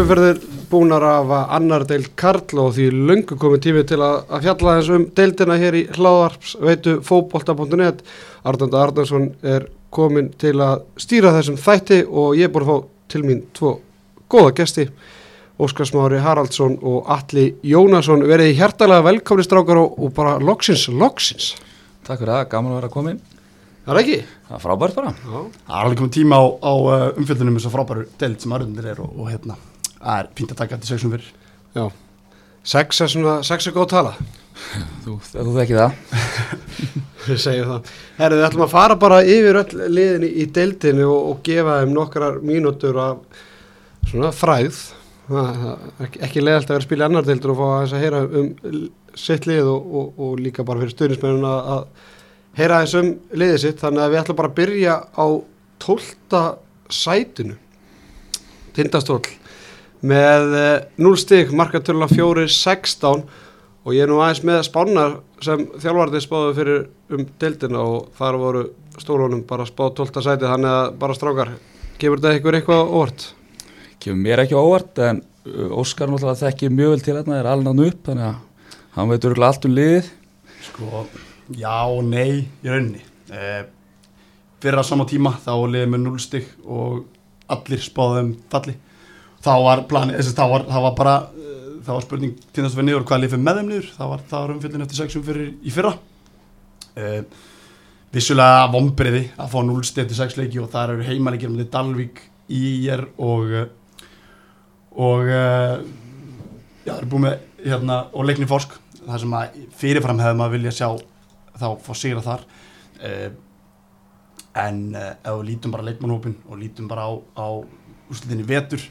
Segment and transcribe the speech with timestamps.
[0.00, 0.38] umferðir
[0.70, 4.92] búnar af annar deil Karl og því löngu komið tími til að, að fjalla þess
[4.96, 8.02] um deildina hér í hláðarps veitu fókbólta.net
[8.48, 12.90] Arnald Arnarsson er komin til að stýra þessum þætti og ég er búin að fá
[13.12, 13.74] til mín tvo
[14.30, 14.86] góða gesti
[15.60, 18.22] Óskar Smári Haraldsson og Alli Jónasson.
[18.24, 21.50] Verið hjertalega velkomni strákar og, og bara loksins, loksins.
[22.06, 23.20] Takk fyrir það, gaman að vera inn
[23.84, 24.16] Það er ekki?
[24.46, 25.10] Það er frábært bara.
[25.12, 28.56] Já, Það er alveg komið tíma á, á uh, umfjöldunum eins og frábæru deild sem
[28.56, 29.56] aðrundir er og, og hérna,
[30.00, 31.32] það er fínt að taka þetta sexum fyrir.
[31.76, 31.84] já
[32.60, 34.10] Sex er svona, sex er góð tala
[35.04, 35.94] Þú, þú þekki það
[37.26, 37.90] Við segjum það.
[38.16, 41.92] Herri, við ætlum að fara bara yfir öll liðin í, deildinu og, og gefa þeim
[41.96, 43.42] nokkrar mínútur af
[44.08, 44.78] svona fræð.
[45.28, 48.04] Það, það, er ekki, leiðalt að vera að spila annar deildur og fá aðeins að
[48.06, 48.48] heyra um
[49.20, 52.08] sitt lið og, og, og líka bara fyrir stuðnismennun að, að
[52.60, 53.82] heyra aðeins um liðið sitt.
[53.84, 55.26] Þannig að við ætlum bara að byrja á
[55.84, 56.42] tólta
[56.90, 57.58] sætinu.
[58.74, 59.20] Tindastól
[60.00, 60.54] með
[61.00, 63.24] 0 stig, markatölulega 4-16
[63.84, 66.80] og ég er nú aðeins með spánar sem þjálfarði spáðu fyrir
[67.16, 68.62] um deildina og þar voru
[69.00, 70.22] stólunum bara spáð 12.
[70.24, 71.52] sæti þannig að bara strákar,
[72.00, 73.26] gefur þetta ykkur eitthvað óvart?
[74.00, 77.84] Kemur mér ekki óvart en uh, Óskar náttúrulega þekki mjög vel til hérna er alveg
[77.90, 80.10] upp þannig að hann veit örgulega allt um liðið
[80.60, 81.06] Sko,
[81.56, 83.00] já og nei í rauninni.
[83.32, 83.62] Eh,
[84.60, 87.06] fyrir að sama tíma þá liðið með 0 stygg og
[87.50, 88.76] allir spáðum falli.
[89.40, 92.74] Þá var planið, þess að þá var, það var bara, uh, það var spurning tindast
[92.74, 93.90] að vera niður og hvað lið fyrir með þeim niður.
[93.96, 95.94] Það var, var umfjöldin eftir sexum fyrir í fyrra.
[97.00, 97.20] Eh,
[98.10, 102.24] vissulega vombriði að fá 0 stygg til 6 leiki og það eru heimalegir með Dalvík,
[102.50, 103.68] Ír og uh,
[104.90, 105.78] og uh,
[106.82, 110.56] já, það er búið með hérna, og leikni fórsk það sem að fyrirfram hefði maður
[110.56, 110.88] vilja sjá
[111.60, 112.42] þá fá sigra þar
[113.06, 113.28] uh,
[114.64, 117.46] en uh, ef við lítum bara leikmannhópin og lítum bara á, á
[118.10, 118.82] úrslitinni vetur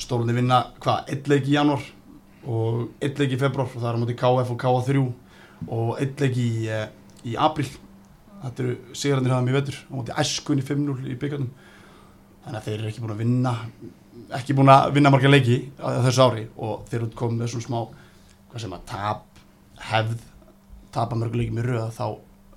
[0.00, 1.84] stólunni vinna hvað, eitt leik í janúar
[2.48, 5.04] og eitt leik í februar og það er á móti KF og KA3
[5.68, 6.86] og eitt leik í, uh,
[7.28, 7.68] í april
[8.42, 11.52] þetta eru sigrarnir hafðum í vetur á móti æskunni 5-0 í byggjarnum
[12.42, 13.54] þannig að þeir eru ekki búin að vinna
[14.38, 17.78] ekki búin að vinna marga leiki þessu ári og þeir eru komið með svona smá
[18.50, 19.42] hvað sem að tap
[19.92, 20.28] hefð
[20.92, 22.06] tapa mörgu leiki með röða þá,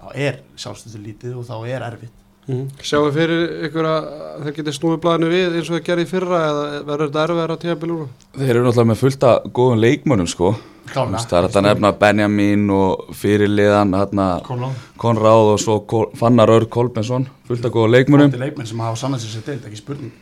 [0.02, 2.66] þá er sjálfstöðu lítið og þá er erfitt Mm.
[2.86, 4.08] Sjáu fyrir ykkur að
[4.44, 7.44] þeir geti snúið blæðinu við eins og þeir gerði í fyrra eða verður þetta erfið
[7.46, 8.08] að tíða bílúna?
[8.36, 10.52] Þeir eru náttúrulega með fullt af góðum leikmönnum sko.
[10.86, 14.84] Klána, Það er þetta að nefna Benjamin og fyrirliðan hérna, Konráð.
[15.02, 18.30] Konráð og svo Kol Fannar Ör Kolbensson fullt af góðum leikmönnum.
[18.30, 20.14] Flotti leikmenn sem hafa sannað sér sér deild, ekki spurning.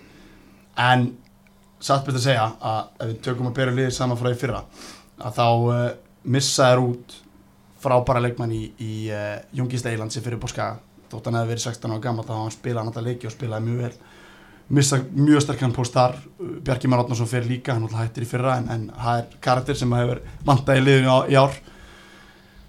[0.79, 1.09] En
[1.83, 4.63] satt betur að segja að ef við tökum að bera liðið saman frá því fyrra
[5.19, 5.83] að þá uh,
[6.23, 7.19] missa þær út
[7.83, 10.79] frábæra leikmenn í, í uh, Jungist Eiland sem fyrir búið skaga
[11.13, 13.67] þótt hann hefði verið 16 ára gammal þá hann spilað hann alltaf leiki og spilaði
[13.69, 13.93] mjög vel.
[14.73, 16.15] Missa mjög sterkan post þar.
[16.65, 19.95] Bjarki Már Átnarsson fyrir líka, hann hættir í fyrra en, en það er karakter sem
[19.97, 21.57] hefur vantað í liðinu á, í ár.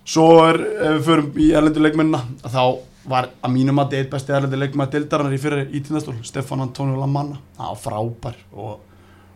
[0.05, 2.65] Svo er, ef við förum í erlendu leikmennina þá
[3.09, 6.97] var að mínum að eitt besti erlendi leikmenn deildarinnar í fyrir í tindastól Stefán Antonio
[7.01, 8.75] Lamanna, það var frábær og,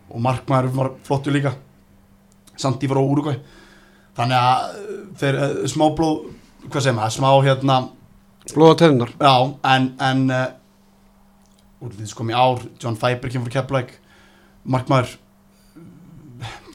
[0.09, 1.55] og markmaður var flottu líka.
[2.59, 3.37] Sandi frá Úrugvæ
[4.19, 6.25] þannig að uh, þeir uh, smá blóð,
[6.67, 7.79] hvað segir maður, smá hérna
[8.55, 9.13] Blóða tennar.
[9.21, 9.35] Já,
[9.75, 10.45] en, en uh,
[11.85, 13.95] útlýðis kom í ár, John Fiber kemur frá Keflæk,
[14.69, 15.17] markmaður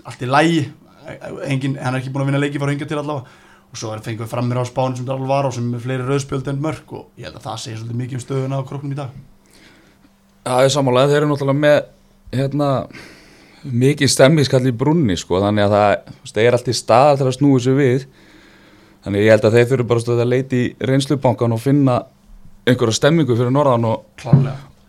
[0.04, 0.64] allt í lægi
[1.48, 3.42] engin, hann er ekki búin að vinna leiki frá hinga til allavega.
[3.74, 6.06] Og svo er fengið fram mér á spánu sem Darl var á sem er fleiri
[6.06, 8.94] rauðspjöld en mörg og ég held að það segir svolítið mikið um stöðuna á kroknum
[8.94, 9.16] í dag.
[10.46, 11.80] Það er samanlega, þeir eru náttúrulega með
[12.38, 12.68] hérna,
[13.64, 17.36] mikið stemmiskall í brunni sko, þannig að það það er allt í staðar til að
[17.40, 18.06] snúi sér við
[19.04, 21.96] þannig ég held að þeir þurfu bara stöð að leita í reynslubankan og finna
[22.68, 23.98] einhverja stemmingu fyrir norðan og,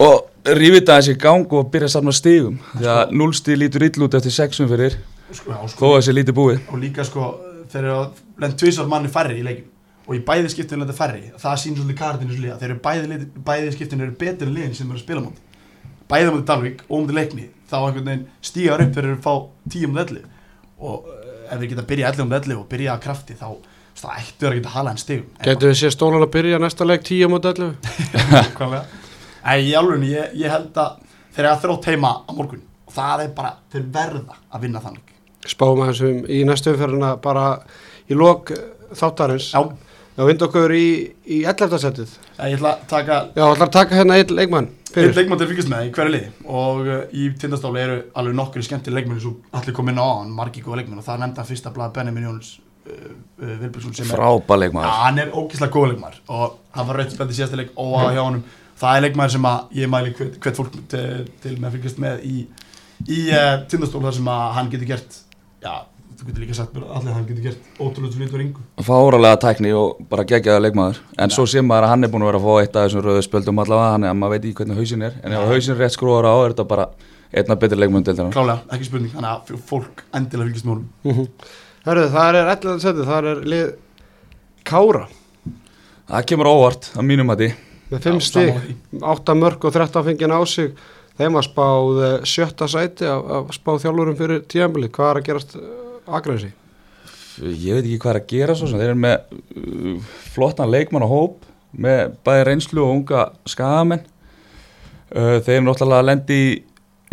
[0.05, 0.17] og
[0.55, 2.57] rífita þessi í gang og byrja að samna stigum.
[2.77, 4.93] Því að núlstig lítur ill út eftir sexum fyrir
[5.33, 6.59] sko, já, þó sko, að þessi lítið búið.
[6.71, 7.23] Og líka sko
[7.73, 8.09] þeir eru að
[8.45, 9.71] lenda tvisar manni færri í leikin
[10.05, 11.23] og í bæði skiptinu lenda færri.
[11.41, 13.05] Það sýnir svolítið kartinu svo líka þeir eru bæði,
[13.47, 15.41] bæði skiptinu eru betur en liðin sem eru að spila móti.
[16.13, 17.47] Bæði móti Dalvik og móti leikni.
[17.65, 18.81] Þá einhvern veginn stígar
[24.05, 24.13] upp fyrir að fá 10 móti 11 og ef við geta byrjað 11 móti 11
[24.13, 25.81] og byrjað að krafti þá þá ættu þeir að geta hala en stigum Getur við
[25.81, 27.75] séð stólan að byrja næsta leik 10 mot 11?
[28.59, 28.85] Hvaðlega?
[29.45, 31.01] Æ, í alveg, ég, ég held að
[31.35, 34.85] þeir eru að þrótt heima á morgun og það er bara, þeir verða að vinna
[34.85, 35.15] þannig
[35.45, 37.49] Spáum aðeins um í næstu umferðina bara
[38.09, 38.53] í lok
[38.97, 39.51] þáttarins.
[39.53, 39.61] Já,
[40.15, 40.87] Já, vind okkur í,
[41.27, 41.75] í 11.
[41.83, 42.11] setið.
[42.39, 45.51] ég ætla að taka Já, ætlar að taka hérna einn leikmann Einn leikmann til að
[45.51, 49.35] fylgjast með í hverju liði og uh, í tindastáli eru alveg nokkri skemmtileg leikmenn sem
[49.59, 52.29] allir kom inn á hann, margi góða leikmenn og það nefndi hann fyrsta blað Benjamin
[52.29, 52.53] Jóns
[52.89, 56.91] uh, uh, Vilbjörnsson sem er, frábæð ja, leikmaður hann er ógíslega góða leikmar og hann
[56.91, 58.45] var rautt spennti síðasta leik óa hjá honum.
[58.75, 61.03] Það er leikmæður sem að ég mæli hvert, hvert fólk til,
[61.43, 62.37] til með að fylgjast með í,
[63.07, 65.19] í uh, tindastól þar sem að hann getur gert
[65.63, 65.73] já,
[66.19, 69.41] þú getur líka sagt mér allir að hann getur gert ótrúlega fyrir yngur yngu fáralega
[69.47, 71.01] tækni og bara geggjaða leikmaður.
[71.15, 71.37] En Já.
[71.39, 73.27] svo sé maður að hann er búin að vera að fá eitt af þessum rauðu
[73.29, 75.85] spöldum allavega hann er að maður veit ekki hvernig hausin er en ef hausin er
[75.85, 76.89] rétt skrúar á er þetta bara
[77.35, 81.29] einna til þennan klálega, ekki spurning, þannig að fólk endilega fylgist með honum
[81.85, 82.81] Herðu, það er 11.
[82.81, 83.71] seti, það er lið
[84.65, 85.05] Kára
[86.09, 87.49] það kemur óvart að mínum að því
[87.91, 89.01] með 5 Já, stig, sammála því.
[89.15, 90.71] 8 mörg og 13 fengið á sig
[91.19, 95.27] þeim að spáð eh, sjötta sæti að, að spáð þjálfurum fyrir tíðanbili hvað er að
[95.29, 95.57] gerast
[96.05, 96.53] aðgræðsi?
[97.43, 99.17] ég veit ekki hvað er að gera svo sem þeir eru með
[99.59, 106.09] uh, flottan leikmann og hóp með bæði reynslu og unga skagamenn uh, þeir eru náttúrulega
[106.09, 106.51] lendi í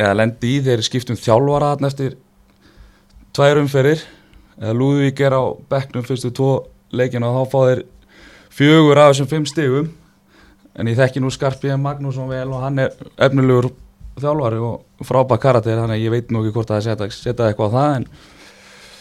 [0.01, 2.17] eða lendi í þeir skiptum þjálfara þarna eftir
[3.35, 4.05] tvær umferðir
[4.61, 5.43] eða Lúðvík er á
[5.73, 6.51] bekknum fyrstu tvo
[6.93, 7.83] leikina og þá fá þeir
[8.53, 9.93] fjögur af þessum fimm stigum.
[10.79, 13.71] En ég þekki nú Skarpíðan Magnússon vel og hann er efnilegur
[14.21, 17.73] þjálfari og frábæð karakter þannig að ég veit nú ekki hvort að setja, setja eitthvað
[17.73, 18.07] á það en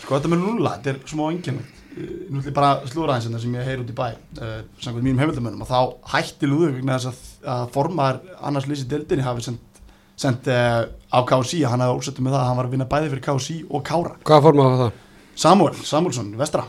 [0.00, 3.26] Sko þetta með Lula, þetta er smá engjörnum Nú ætlum ég bara að slúra aðeins
[3.26, 4.04] hérna sem ég heyr út í bæ.
[4.38, 7.24] Uh, samkvæmt mínum heimildamönnum og þá hætti Lúður vegna þess að,
[7.54, 9.80] að formar annars lýsi deildinni hafi sendt,
[10.20, 13.10] sendt uh, á KSI hann hafði ósættu með það að hann var að vinna bæði
[13.10, 14.14] fyrir KSI og Kára.
[14.22, 15.00] Hvaða form á það?
[15.40, 16.66] Samuel, Samuelsson, Vestra.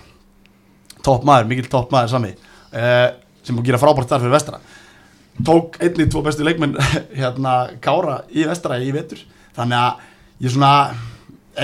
[1.04, 3.10] Topp maður, mikill topp maður sami uh,
[3.44, 4.60] sem búið að gera frábært þar fyrir Vestra.
[5.48, 6.78] Tók einni tvo bestu leikmenn
[7.20, 9.24] hérna Kára í Vestra í vetur.
[9.58, 10.72] Þannig að ég svona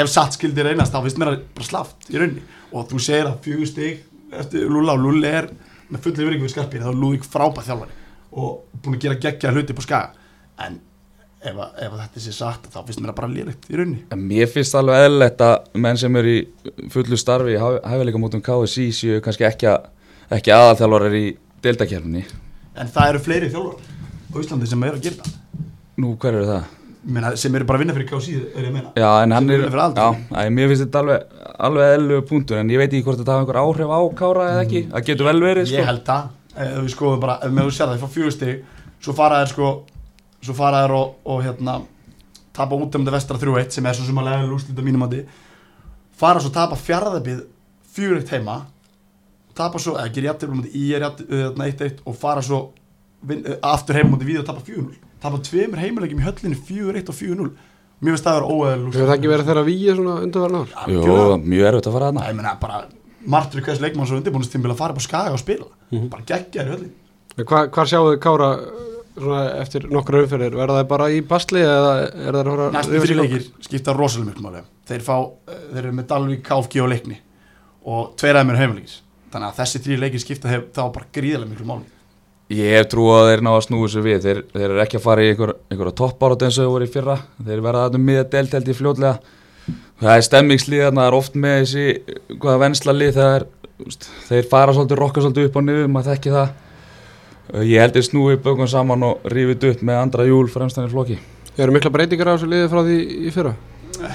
[0.01, 2.44] ef satt skildi reynast þá finnst mér að bara slaft í rauninni.
[2.74, 4.03] Og þú segir að fjögur stig
[4.36, 5.48] eftir Lula og Lulli er
[5.88, 8.03] með fulli yfiringu við skarpir þá er Lúðvík frábært þjálfari
[8.38, 10.12] og búin að gera geggja hluti på skaga.
[10.65, 10.81] En
[11.48, 14.00] ef, að, ef að þetta sé satt þá finnst mér að bara lýrætt í rauninni
[14.16, 15.56] En Mér finnst alveg eðlilegt að
[15.86, 16.40] menn sem eru í
[16.94, 19.90] fullu starfi í hæfileika mútum KSI séu kannski ekki, að,
[20.40, 21.26] ekki aðalþjálfarar í
[21.66, 22.26] deildakefni.
[22.78, 23.94] en það eru fleiri þjálfarar
[24.28, 25.36] á Íslandi sem eru að gera það
[25.98, 26.74] Nú, hver eru það?
[27.08, 29.50] Meina, sem eru bara að vinna fyrir KSI er ég að meina Já, en hann
[29.56, 30.04] er, aldrei.
[30.04, 30.08] já,
[30.44, 31.38] æ, mér finnst þetta alveg,
[31.70, 34.66] alveg eðlilegu punktur en ég veit ekki hvort þetta hafa einhver áhrif á Kára eða
[34.66, 34.82] ekki.
[34.92, 35.78] Það getur vel verið, sko.
[35.80, 36.28] ég held það
[36.68, 38.60] ef við skoðum bara, ef þú sér það, fá fjögur stig
[39.08, 39.72] svo fara þær sko
[40.44, 41.80] svo fara þær og, og hérna
[42.57, 45.16] tapa út um þetta vestra 3-1 sem er svo sem að lega lúslita mínum að
[45.16, 45.22] því
[46.18, 48.57] fara svo tapa fjögur eitt heima
[49.57, 52.68] tapa svo, eða gera jafnir í er jafnir 1-1 og fara svo
[53.25, 57.10] vin, uh, aftur heima mútið við og tapa 4-0 tapa tveimur heimilegjum í höllinni 4-1
[57.10, 57.50] og 4-0
[57.98, 60.92] mér finnst það að vera óeðal Hefur það ekki verið þeirra víi svona undanverðan ár?
[60.94, 62.36] Jú, mjög erfitt að fara Ég þarna.
[62.38, 62.81] meina bara
[63.25, 65.66] martur hvers leikmann svo undirbúinustímbil að fara upp á skaga og spila.
[66.12, 66.94] Bara geggja í höllin
[67.42, 68.51] Hva, hvar sjáu þið Kára
[69.64, 70.58] eftir nokkra umferðir?
[70.60, 73.25] Verða það bara í basli eða er það að fara næstu rífa sig fyrir í
[73.25, 75.18] leikir skipta rosalega mjög máli þeir, fá,
[75.48, 77.19] eh, þeir eru með Dalvík, KFG og leikni
[77.88, 78.98] og tveir aðeins eru heimaleikis
[79.34, 81.96] þannig að þessi þrý leikir skipta hef, þá bara gríðarlega miklu máli
[82.48, 84.19] Ég hef trú að þeir ná að snúi þessu við.
[84.24, 86.92] Þeir, þeir eru ekki að fara í einhver, einhverja toppárat eins og þau voru í
[86.94, 87.16] fyrra.
[87.44, 89.34] Þeir verða þarna um miða delt held í fljótlega.
[90.00, 93.46] Það er stemmingslið það er oft með þessi, hvaða vensla lið, það er,
[93.84, 96.56] úst, þeir fara svolítið, rokka svolítið upp á niður, maður þekki það.
[97.54, 100.92] Uh, Ég held þeir snúi bökum saman og rífið upp með andra júl fremstan í
[100.92, 101.18] flokki.
[101.58, 103.56] Eru mikla breytingar á þessu liði frá því í fyrra?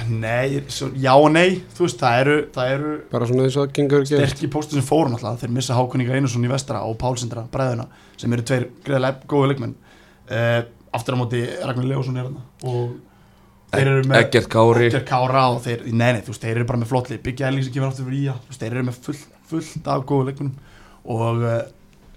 [0.07, 3.65] nei, svo, já og nei þú veist, það eru, það eru Bara svona eins og
[3.65, 5.41] það gengur ekki sterkir póstur sem fóru náttúrulega.
[5.41, 7.87] Þeir missa Hákunninga Einarsson í vestra og Pálsindra bræðuna
[8.21, 9.75] sem eru tveir greiðlega góðu leikmenn.
[10.29, 10.61] Uh,
[10.95, 12.93] aftur á móti Ragnar Leósson er þarna og
[13.73, 16.67] þeir eru með Eggert Kári, Okkar Kára og þeir, nei nei, þú veist, þeir eru
[16.69, 18.99] bara með flottli Byggja Elling sem kemur aftur fyrir ía, þú veist, þeir eru með
[19.07, 19.17] full,
[19.49, 20.53] fullt af góðu leikmennum
[21.13, 21.63] og uh,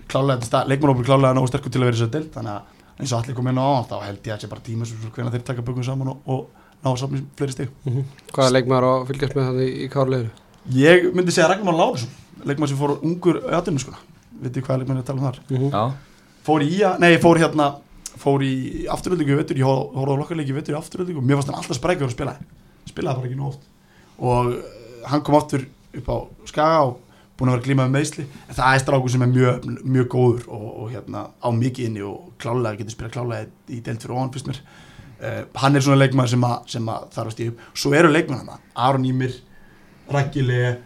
[0.08, 3.00] klálega, þetta stað- leikmannhópur klálega nógu sterkur til að vera í þessu deild, þannig að
[3.00, 5.10] eins og allir kom inn á þá held ég að það sé bara tíma sem
[5.12, 6.46] hvernig þeir taka bökum saman og, og
[6.84, 7.68] ná að safna fleiri stig.
[7.84, 8.04] Mhm.
[8.32, 10.30] Hvaða leikmaður á að fylgjast með það í, liður?
[10.76, 12.10] Ég myndi segja Ragnar Lárusson,
[12.44, 13.98] leikmann sem fór ungur öðinu skona,
[14.42, 15.40] veit ég hvaða leikmann er að tala um þar.
[15.70, 15.92] já,
[16.46, 17.64] Fór í ía, nei, fór hérna,
[18.22, 21.40] fór í afturöldingu í vetur, ég horfði á lokkarleiki í vetur í afturöldingu og mér
[21.40, 22.34] fannst hann alltaf sprækjur að spila,
[22.86, 23.64] spilaði bara ekki nóg oft
[24.22, 25.64] og uh, hann kom aftur
[25.98, 27.00] upp á Skaga og
[27.36, 30.46] búin að vera glímað með meðsli en það er strákur sem er mjög, mjög góður
[30.56, 34.32] og, og hérna á mikið inni og klálega getur spilað klálega í deild fyrir ofan
[34.34, 34.62] fyrst mér.
[35.16, 37.68] Uh, hann er svona leikmaður sem, sem að þarf að stíða upp.
[37.82, 39.38] Svo eru leikmaður hann, Aron Ímir
[40.12, 40.82] Rækkileg,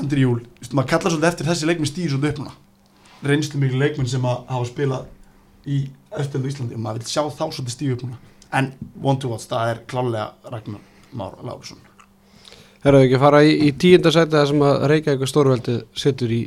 [0.00, 0.40] Andri Júl.
[0.70, 2.56] Maður kallar svolítið eftir þessi leikmenn stíður svolítið upp núna.
[3.30, 5.08] Reynslu miklu leikmenn sem að hafa spilað
[5.68, 5.82] í
[6.16, 8.22] eftirlöndu Íslandi og maður vil sjá þá svolítið stíðu upp núna.
[8.56, 11.89] En one to watch, það er klálega Ragnar Már
[12.80, 16.30] Lárusson Herðu ekki að fara í, í tíunda sæti það sem að Reykjavík stórveldi setur
[16.32, 16.40] í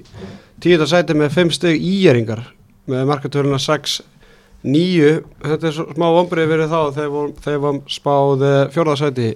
[0.63, 2.42] tíunda sæti með 5 steg íjeringar
[2.90, 4.00] með markatöruna 6
[4.63, 5.13] 9,
[5.44, 9.28] þetta er smá ombrið verið þá þegar þegar var spáð fjórða sæti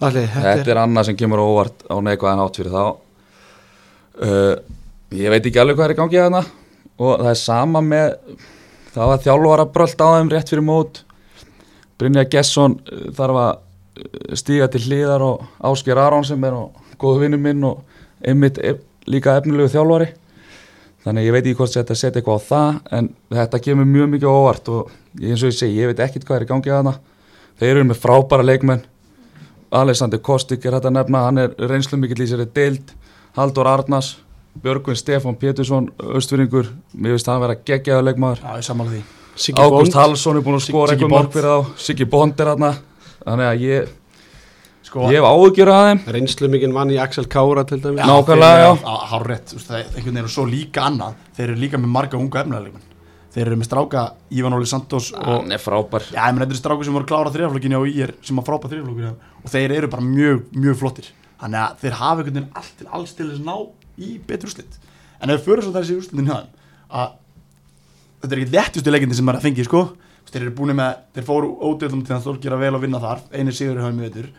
[0.00, 2.84] Allir, þetta, þetta er annað sem kemur óvart á neikvæðan átt fyrir þá.
[4.20, 4.54] Uh,
[5.12, 6.40] ég veit ekki alveg hvað er í gangi þarna
[7.00, 8.14] og það er sama með,
[8.94, 11.02] það var þjálfara brölt á þeim rétt fyrir mót.
[12.00, 13.52] Brynja Gesson uh, þarf að
[14.38, 16.56] stíga til hliðar og Ásker Aron sem er
[17.00, 17.82] góðu vinnu minn og
[18.26, 18.80] einmitt er
[19.10, 20.10] líka efnilegu þjálfari.
[21.04, 24.32] Þannig ég veit ekki hvort þetta setja eitthvað á það en þetta kemur mjög mikið
[24.32, 24.90] óvart og
[25.20, 26.96] eins og ég segi, ég veit ekkit hvað er í gangi að hana
[27.60, 28.82] þeir eru með frábæra leikmenn.
[29.70, 32.92] Alexander Kostik er þetta nefna hann er reynslu mikill í sér deild.
[33.36, 34.18] Haldur Arnars,
[34.60, 35.88] Björgvin Stefán Pétursson,
[36.18, 38.42] Östfyrringur mér það að vera geggjaða leikmaður.
[38.42, 39.02] Já, ég sammála því.
[39.40, 41.12] Siggi Ágúst Hallsson er búin að skora Bond.
[41.14, 41.76] mörg fyrir þá.
[41.80, 42.72] Siggi Bond er þarna
[43.24, 43.96] þannig að ég,
[44.90, 45.98] Sko, ég hef áhugjur að þeim.
[46.16, 48.00] Reynslu mikinn mann í Axel Kára til dæmis.
[48.02, 48.70] Nákvæmlega, já.
[48.74, 51.18] Er einhvern veginn og svo líka annað.
[51.36, 52.86] Þeir eru líka með marga unga efnilegleikum
[53.30, 54.00] Þeir eru með stráka
[54.34, 56.02] Ívan Óli Santos og hann er frábær.
[56.10, 58.48] Já, ég menn þetta er stráku sem voru að klára þrjaflokkinni á IR sem að
[58.48, 61.10] frápa þrjaflokkinni og þeir eru bara mjög, mjög flottir.
[61.38, 63.54] Þannig að þeir hafa einhvern veginn allt til alls til þess að ná
[64.02, 64.80] í betur úrslit.
[65.22, 66.50] En ef við fyrir svo þessi úrslitin hjá þeim
[66.90, 67.08] að
[68.24, 68.42] þetta er
[69.54, 69.70] ekki
[70.30, 73.54] þeir eru búin með, þeir fóru ódöðlum til að þorgera vel að vinna þar, einu
[73.54, 74.30] sigur höfum við veitur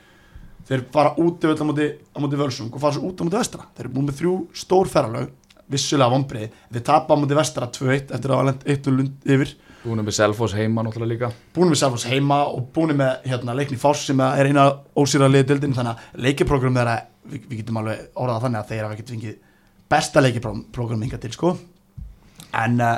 [0.67, 1.88] þeir fara út á móti,
[2.21, 3.67] móti völsung og fara svo út á móti vestra.
[3.75, 5.31] Þeir eru búin með þrjú stór ferralög
[5.71, 9.05] vissulega vombrið, þeir tapa á móti vestra 2-1 eftir að hafa lent 1-0
[9.36, 9.53] yfir.
[9.81, 11.29] Búin með Selfoss heima náttúrulega líka.
[11.55, 14.67] Búin með Selfoss heima og búin með hérna, leikni Foss sem er eina
[15.00, 16.98] ósýra liðdildin þannig að leikiprógram þeirra
[17.31, 19.39] við, við getum alveg orðað þannig að þeir hafa ekkert fengið
[19.91, 21.55] besta leikiprógram hinga til sko.
[22.62, 22.93] En uh,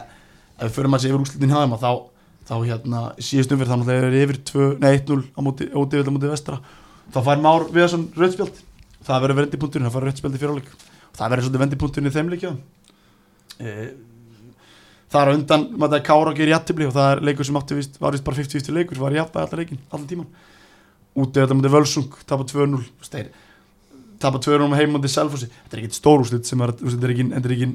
[0.58, 1.92] ef við förum að sé yfir úrslutin hjá þeim þá,
[2.48, 6.32] þá hérna síðust umfyrir þannig að þeir eru yfir 2, nei 1-0 á móti, móti
[6.32, 6.60] vestra.
[7.14, 8.64] Þá fær Már Viðarsson rauðspjöld
[9.04, 10.48] það verður vendipunkturinn, það fær rauðspjöld í
[11.14, 12.52] og það verður svolítið vendipunkturinn í þeim leikja
[13.60, 13.74] e,
[15.14, 17.60] það er undan maður það er Kára að gera jættibli og það er leikur sem
[17.60, 20.30] átti vist, var vist bara 50-50 leikur var jættbæði allar leikin, allan tíman
[21.14, 23.30] úti þetta mútið Völsung, tapa 2-0 steir,
[24.24, 27.14] tapa 2-0 með heim mútið Selfossi, þetta er ekkit stór úrslit sem er, þetta er
[27.14, 27.72] ekki, þetta er ekki,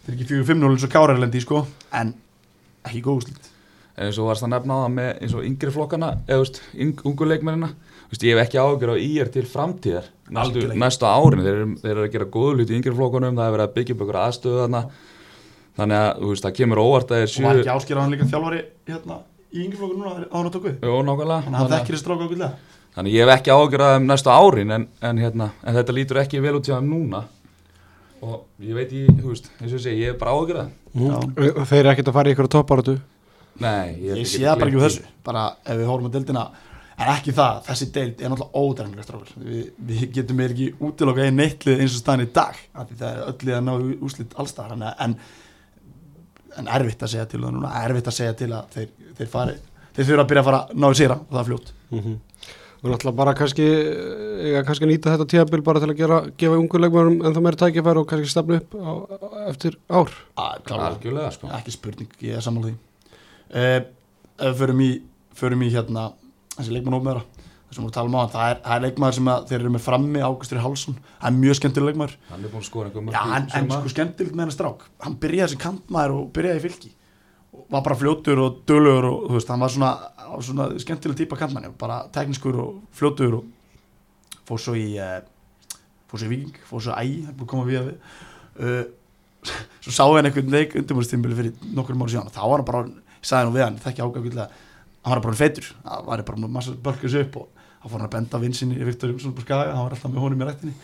[0.00, 1.62] þetta er ekki 4-5-0 eins og Kára er lendi sko,
[2.00, 2.14] en
[2.88, 3.46] ekki góð úrslit.
[3.46, 3.51] en
[4.02, 6.60] eins og varst að nefna á það með eins og yngri flokkana eða veist,
[7.06, 11.42] ungu leikmennina þú veist, ég hef ekki áhugjur á IR til framtíðar næstu, næstu árin,
[11.44, 13.74] þeir, eru- þeir eru að gera góðu hluti í yngri flokkunum, það er verið að
[13.78, 14.82] byggja upp ykkur aðstöðu þarna
[15.78, 18.12] þannig að þú veist, það kemur óvart að þeir og var sjö ekki áskýra hann
[18.16, 18.60] líka þjálfari
[18.92, 19.18] hérna
[19.52, 21.42] í yngreflokku núna á hann að tóku Jó, nákvæmlega.
[21.42, 22.56] Þannig að hann þannig, þekkir þessi stráka að-
[22.92, 25.94] þannig að ég hef ekki áhugjur að þeim næstu árin en, en, hérna, en þetta
[25.96, 27.22] lítur ekki vel út núna.
[28.22, 30.70] Og ég veit ég, þú veist, eins og ég segi, ég hef bara áhugjur að
[30.92, 31.32] Mm.
[31.64, 32.98] þeir eru ekkert að fara í ykkur toppáratu
[33.60, 35.02] Nei, ég, ég sé það bara ekki úr þessu.
[35.24, 36.44] Bara ef við horfum á deildina
[37.02, 41.40] en ekki það, þessi deild er náttúrulega strákur við, við getum við ekki útiloka einn
[41.42, 43.96] eittlið eins og staðan í dag af því það er öll lið að ná í
[44.06, 45.16] úslit allstar en, en,
[46.60, 49.56] en erfitt að segja til það núna erfitt að segja til að þeir, þeir fari
[49.96, 51.72] þeir þurfa að byrja að fara að ná í séra og það er fljótt.
[52.82, 53.66] Og náttúrulega bara kannski
[54.42, 57.60] eiga kannski nýta þetta tíðabil bara til að gera, gefa ungu leikmörum en það meira
[57.60, 60.10] tækifæri og kannski stefnu upp á, á, eftir ár.
[60.34, 61.50] Að, klálega, Algjörlega, sko.
[61.60, 62.74] Ekki spurning, ég er sammála því.
[62.74, 62.91] uh,
[63.52, 63.88] ef
[64.42, 64.90] við förum í,
[65.38, 66.08] förum í hérna
[66.56, 67.24] þessi leikmann ómeðra
[67.72, 69.84] þessum við talum á hann, það er, það er leikmaður sem að þeir eru með
[69.86, 72.16] frammi Águstur Hálsson, það er mjög skemmtileg leikmaður.
[72.28, 73.78] Hann er búin að skora einhver en, en sumar.
[73.78, 74.84] sko skemmtilegt með hennar strák.
[75.06, 76.90] Hann byrjaði sem kantmaður og byrjaði í fylki.
[77.52, 79.92] Og var bara fljótur og dölugur og þú veist, hann var svona,
[80.44, 85.20] svona skemmtileg típa kantmanni, bara tekniskur og fljótur og fór svo í uh,
[86.10, 87.88] fór svo í Viking, fór svo í Æ það er búið að koma við að
[87.88, 88.18] við.
[88.60, 92.68] Uh, svo sá hann einhvern leik undirbúrstímbili fyrir nokkur mánu síðan og þá var hann
[92.68, 92.82] bara,
[93.22, 94.46] sagði nú við hann, þekki ágæðlega
[95.02, 97.48] hann var bara feitur, það var bara massa bölkis upp og
[97.82, 100.22] þá fór hann að benda vinsinni í Viktor Jónsson på skaga, hann var alltaf með
[100.22, 100.74] honum í rættinni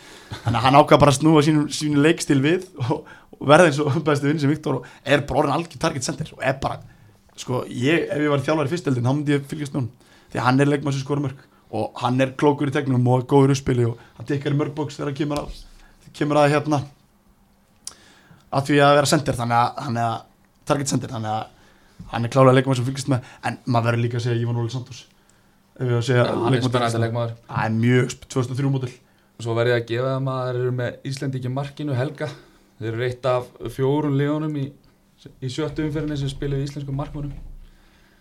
[0.43, 3.05] þannig að hann ákvað bara að snúa sínu, sínu leikstil við og,
[3.37, 6.33] og verða eins og bestu vinn sem Viktor og er bara orðin algjör target center
[6.35, 6.81] og er bara,
[7.39, 10.09] sko, ég, ef ég var þjálfari í fyrsteldin, þá myndi ég fylgjast honum.
[10.29, 13.27] Því að hann er leikmann sem skora mörg og hann er klókur í tegnum og
[13.29, 15.59] góður uppspili og hann tekkar í mörgbóks þegar hann kemur að
[16.17, 16.79] kemur að hérna
[18.49, 20.15] að því að vera center þannig að hann er
[20.69, 21.58] target center þannig að
[22.11, 24.71] hann er klálega leikmann sem fylgjast með en maður verður líka að segja Ívan Óli
[24.73, 25.05] Santos.
[25.79, 27.33] Ef við að segja Hann er spennandi leikmaður.
[27.47, 28.91] Það er mjög sp- 2003 mótil
[29.39, 32.27] Svo verði ég að gefa þeim að þeir eru með Íslendingi markinu Helga.
[32.79, 34.65] Þeir eru eitt af fjórum liðunum í,
[35.39, 37.31] í sjöttu umferðinni sem spiluðu íslensku markmönum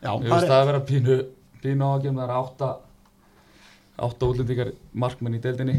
[0.03, 1.17] Já, Ég það veist er það að vera pínu,
[1.63, 2.69] pínu ágjum það er átta
[3.99, 5.75] átta útlendingar markmenn í deildinni.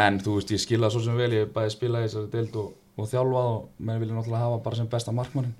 [0.00, 1.28] En þú veist ég skila svo sem vel.
[1.36, 4.62] Ég hef bæði spila í þessari deild og, og þjálfað og menn vilja náttúrulega hafa
[4.64, 5.52] bara sem besta markmannin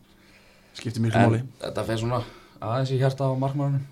[0.76, 1.45] skiptir miklu máli.
[1.64, 2.23] Þetta fer svona
[2.61, 3.85] aðeins í hjarta á markmannum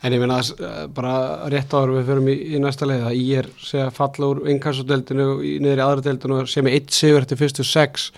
[0.00, 1.14] En ég meina uh, bara
[1.52, 4.42] rétt áður við förum í, í næsta leið að ég er segja falla úr
[5.44, 8.08] í niður í aðra deildinu og sem er eitt sigur eftir fyrstu sex.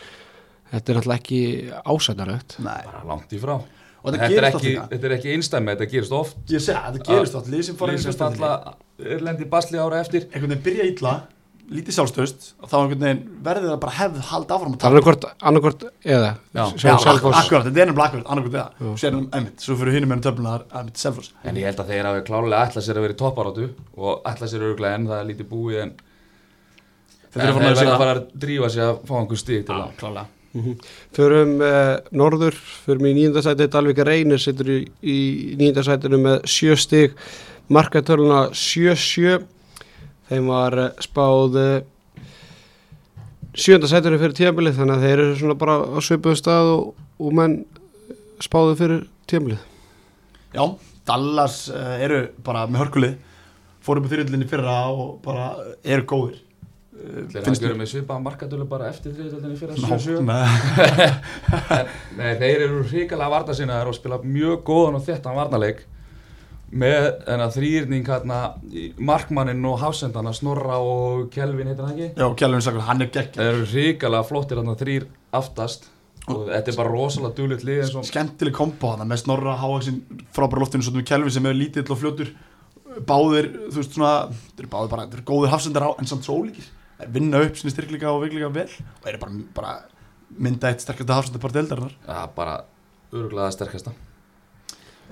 [0.70, 1.40] Þetta er náttúrulega ekki
[1.82, 3.56] ásættarögt bara langt í frá.
[4.02, 6.38] Og þetta þetta er, oft ekki, þetta er ekki einstæmi, þetta gerist oft.
[6.50, 8.54] Ég segja, þetta gerist lið sem fara falla
[9.02, 10.26] er lendi basli ára eftir.
[10.30, 11.12] Einhvern veginn byrja illa
[11.72, 12.76] lítið sjálfstöðst og þá
[13.46, 14.86] verður það bara hefð halda áfram er
[15.48, 18.64] annarkvort eða akkurat, þetta er nefnilega akkurat, annarkvæmt Já.
[18.82, 21.32] eða Sérum einmitt, svo fyrir hinum ennum töfluna það er einmitt Selfoss.
[21.46, 24.52] En ég held að þeir hafi klálega ætlað sér að vera í topparátu og ætlað
[24.52, 25.94] sér örglega en það er lítið búið en
[27.32, 29.76] Þeir farin að verða segja að fara að drífa sig að fá einhver stík til
[29.78, 29.92] það.
[30.02, 30.28] klálega
[31.16, 35.16] Förum uh, norður, förum í nýjundasæti Dalvik Reynir setur í, í
[35.56, 37.16] nýjundasætinu með sjö stig.
[37.72, 39.38] Markatöluna 7-7
[40.30, 41.72] þeim var uh, spáð uh,
[43.52, 47.58] sjöndasætinu fyrir tímabilið þannig að þeir eru svona bara á svipuðu stað og, og menn
[48.42, 49.66] spáðu fyrir tímabilið.
[50.52, 50.64] Já,
[51.08, 53.20] Dallas uh, eru bara með hörkulið
[53.82, 55.52] fórum með þyrjöldinni fyrra og bara
[55.82, 56.40] eru góðir.
[57.02, 60.42] Þeir görið með svipaða markatölu bara eftir þriðutöldinni fyrir Ná, 7-7 með,
[62.18, 65.82] Nei, þeir eru ríkalega varta sinnaðar og spila mjög góðan og þettan varnarleik
[66.72, 68.38] með þennan þrýrning hérna
[68.72, 72.10] í markmannin og hafsendana Snorra og Kelvin heitir hann ekki?
[72.16, 75.90] Já, Kjellvin Sakur, hann er gegg Þeir eru ríkalega flottir þarna þrýr aftast.
[76.30, 80.62] Og þetta er bara rosalega dúlitt lið og skemmtileg kombo hana með Snorra Háaksin frábæra
[80.62, 82.30] loftinu svo með Kjellvin sem er lítill og fljótur.
[83.08, 86.26] Báðir, þú veist svona þeir eru báðir bara, þeir eru góðir hafsendar á en samt
[86.28, 86.70] svo ólíkir
[87.02, 89.72] þeir vinna upp sinni styrkleika og veikleika vel og eru bara, bara
[90.32, 92.58] mynda eitt sterkasta hafsendapar deildarinnar ja, bara
[93.12, 93.94] öruglega sterkasta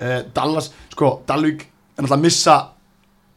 [0.00, 2.60] uh, Dallas, sko, Dalvik er náttúrulega að missa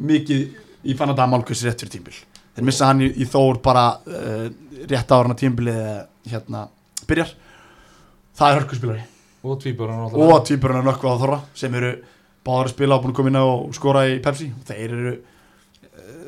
[0.03, 2.21] mikið í Fanada Málkvæs rétt fyrir tímbil
[2.53, 4.47] þeir missa hann í, í Þór bara uh,
[4.89, 5.81] rétt ára tímbilið
[6.29, 6.67] hérna
[7.07, 7.33] byrjar.
[8.37, 9.05] Það er hörkuspilari.
[9.43, 11.91] Og tvíbjörn og tvíburinn Nökkva og Þorra sem eru
[12.45, 14.49] báður að spila og búin að koma inn á og skora í Pepsi.
[14.55, 15.13] Og þeir eru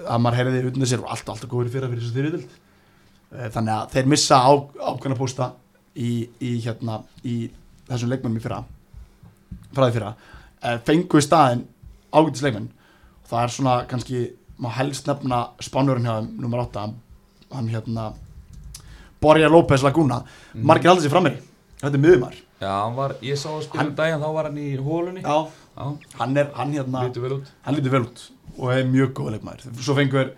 [0.06, 3.96] að maður heyriði utan þessir og alltaf, alltaf góður fyrir fyrir þessu uh, þannig að
[3.96, 4.52] þeir missa á,
[4.92, 5.52] ákveðna pósta
[5.96, 6.12] í,
[6.44, 7.38] í hérna í
[7.88, 8.62] þessum leikmennum í fyrra
[9.76, 11.66] því fyrra uh, fengu í staðin
[12.16, 12.70] ágætis leikmenn.
[13.24, 14.22] Og það er svona kannski
[14.62, 16.86] má helst nefna spánurinn hjá þeim nummer 8
[17.56, 18.14] hann hérna
[19.22, 20.22] Borja López Laguna.
[20.56, 21.42] Margir aldrei sér frammeiri
[21.82, 24.58] þetta er miðumar Já, hann var, ég sá að spila um daginn, þá var hann
[24.64, 25.36] í hólunni já,
[25.76, 25.86] Já,
[26.22, 27.50] hann er hann hérna lítur vel út.
[27.66, 28.22] hann lítur vel út
[28.56, 29.66] og er mjög góð leikmaður.
[29.84, 30.30] Svo fengur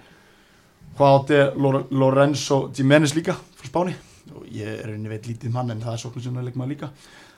[0.97, 3.93] hvað átti Lor- Lorenzo Jimenez líka frá Spáni
[4.35, 6.89] og ég er rauninni veit lítið hann en það er sóknum sinna leikmaður líka.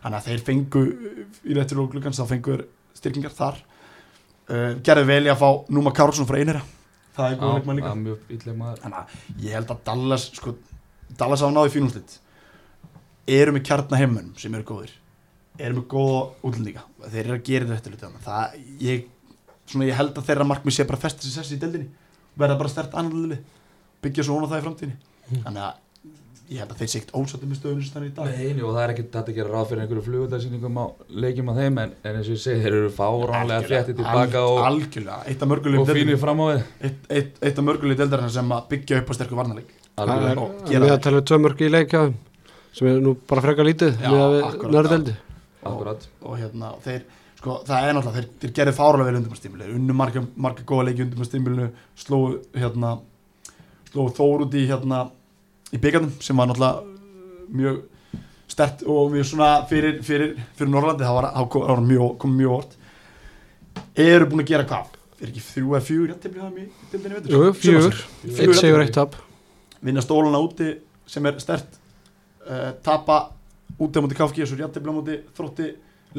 [0.03, 0.83] Þannig að þeir fengu
[1.43, 2.65] í réttur og glukkans þá fengur
[2.97, 3.59] styrkingar þar.
[4.49, 6.63] Uh, gerði vel í að fá Núma Kárlsson frá einherja.
[7.17, 7.93] Það er góð leikmaður líka.
[7.99, 8.81] mjög ítleg maður.
[8.85, 10.55] Þannig að ég held að Dallas sko,
[11.19, 12.17] Dallas hafa náði fínúslit
[13.29, 14.93] eru með kjarnaheimunum sem eru góðir.
[15.59, 16.85] Eru með góða útlendinga.
[17.05, 18.21] Þeir eru að gera þetta þarna.
[18.23, 19.07] það ég,
[19.69, 21.91] svona, ég held að þeirra markmið sé bara festa sér sessi í deldinni
[22.39, 23.41] verða bara stert annarlega
[24.03, 24.97] byggja svo vona það í framtíðinni.
[25.43, 25.79] Þannig að
[26.49, 28.29] ég held að þeir segt ósattum með stöðunum sem þannig í dag.
[28.39, 30.85] Nei, og það er ekki þetta að gera ráð fyrir einhverju flugutarsýningum á
[31.25, 34.61] leikjum á þeim en, en eins og ég segi, þeir eru fáránlega þétti tilbaka og,
[34.69, 38.33] algjörlega, eitt af mörgulegum og fínir fram á við eitt, eitt, eitt af mörgulegum deildarinn
[38.33, 39.75] sem að byggja upp á sterkur varnarleik.
[39.99, 40.95] Það er og við það.
[40.95, 42.17] að tala um tvö mörg í leik hjá þeim
[42.79, 44.11] sem er nú bara frekar lítið Já,
[44.49, 45.13] akkurat,
[45.59, 46.05] Akkurat.
[46.23, 47.01] og hérna þeir
[47.39, 51.05] sko það er náttúrulega þeir, þeir gerðu fárulega vel undumarstímili unnu marga, marga góða leiki
[51.05, 52.97] undumarstímilinu slóu hérna
[53.89, 55.05] slóu Þór út í hérna
[55.73, 57.79] í byggarnum sem var náttúrulega mjög
[58.49, 62.55] stert og mjög svona fyrir, fyrir, fyrir Norrlandi það var, það kom, mjög, kom mjög
[62.55, 62.77] óvart
[63.99, 64.95] eru búin að gera hvað?
[65.19, 69.17] Er ekki þrjú eða það veitur Jú, fjögur, eitt segur eitt tap.
[69.83, 70.69] Vinna stólana úti
[71.09, 71.75] sem er stert
[72.47, 73.19] uh, tapa
[73.79, 75.67] úti á móti KFG svo jættibli á móti þrótti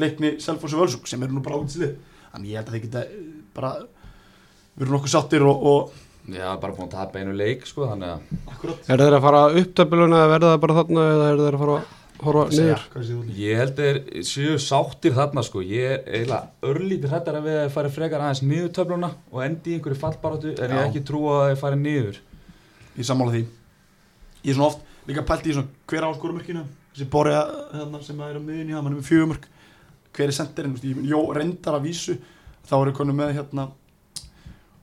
[0.01, 1.97] leikni Selfoss og Völsung sem eru nú bara ágætislið
[2.31, 3.71] þannig ég held að þeir geta eh, bara
[4.77, 5.97] verið nokkuð sattir og, og
[6.29, 8.83] Já, bara búin að tapa einu leik sko, þannig að akkurat.
[8.85, 11.63] Er þeir að fara upp tabeluna eða verða það bara þarna eða er þeir að
[11.63, 12.83] fara að horfa niður?
[13.41, 17.73] Ég held þeir séu sáttir þarna sko, ég er eiginlega örlítið hrættar að við að
[17.73, 20.85] fara frekar aðeins niður töfluna og endi í einhverju fallbaróttu en ég Já.
[20.85, 22.21] ekki trúa að þeir fara niður.
[22.99, 23.43] Ég sammála því.
[24.41, 28.19] Ég er svona oft líka pælt í svona hver á skorumörkinu þessi borja hérna, sem
[28.21, 29.47] er á miðunni hann er með fjögumörk
[30.11, 32.17] hver er veist, ég, jó, reyndar að vísu
[32.67, 33.69] þá eru konum með hérna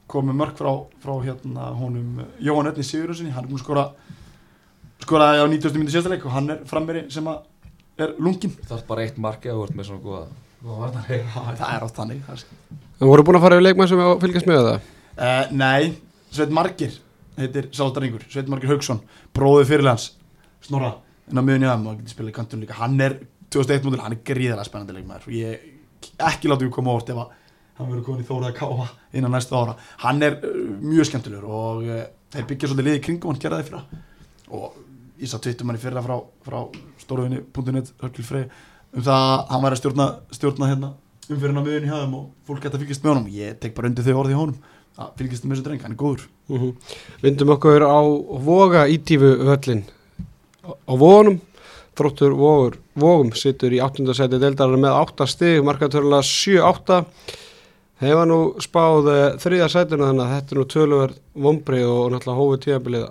[0.08, 3.86] komið mörk frá, frá hérna honum eh, Jóhann Edni Sigurðarssoni hann er búin að skora
[5.04, 5.78] skoraði á 90.
[5.78, 7.42] myndi sérstæleik og hann er frammeri sem að
[7.98, 10.22] er lungin Það er bara eitt markið að þú ert með svona góða,
[10.62, 11.32] góða varnarleik.
[11.34, 12.44] Það er átt þannig það
[12.98, 14.86] En voru búin að fara yfir leikmenn sem að fylgjast með það?
[15.18, 15.82] Uh, nei,
[16.34, 16.94] Sveit Margir
[17.38, 19.02] heitir Sástaringur, Sveit Margir Haugsson
[19.34, 20.08] bróður fyrirlands,
[20.66, 20.96] Snorra
[21.30, 22.78] en á miðunni aðeim og getur spilað í kantun líka.
[22.80, 23.14] Hann er
[23.54, 25.28] 2001 mótil, hann er gríðarlega spennandi leikmaður.
[25.28, 25.68] Og ég
[26.28, 27.37] ekki láta við koma óvart ef að
[27.78, 31.84] hann verður komin í þóraða káfa innan næsta ára, hann er uh, mjög skemmtilegur og
[31.88, 33.82] uh, þeir byggja svolítið liði kringum hann gera það fyrra.
[34.58, 34.80] Og
[35.18, 36.58] ég sá tvittum hann í fyrra frá, frá
[37.02, 37.92] stóruvinni.net
[38.88, 40.94] um það að hann væri að stjórna, stjórna hérna
[41.28, 43.32] umfyrirna miðun í hafum og fólk geta fylgist með honum.
[43.36, 46.00] Ég tek bara undir þau orði í honum það fylgist með þessu dreng, hann er
[46.00, 46.24] góður.
[46.48, 46.72] Mm
[47.22, 48.00] Vindum okkur á
[48.48, 49.84] voga ítífu völlin
[50.64, 51.40] á vogunum
[51.98, 52.34] þróttur
[52.94, 54.06] vogum sittur í 8.
[54.14, 57.02] seti deildarinn með 8 stig markatörlega 7-8
[58.20, 62.38] var nú spáð eh, þriðja sætuna þannig að þetta er nú töluverð vombrið og náttúrulega
[62.42, 63.08] hófið tíðabilið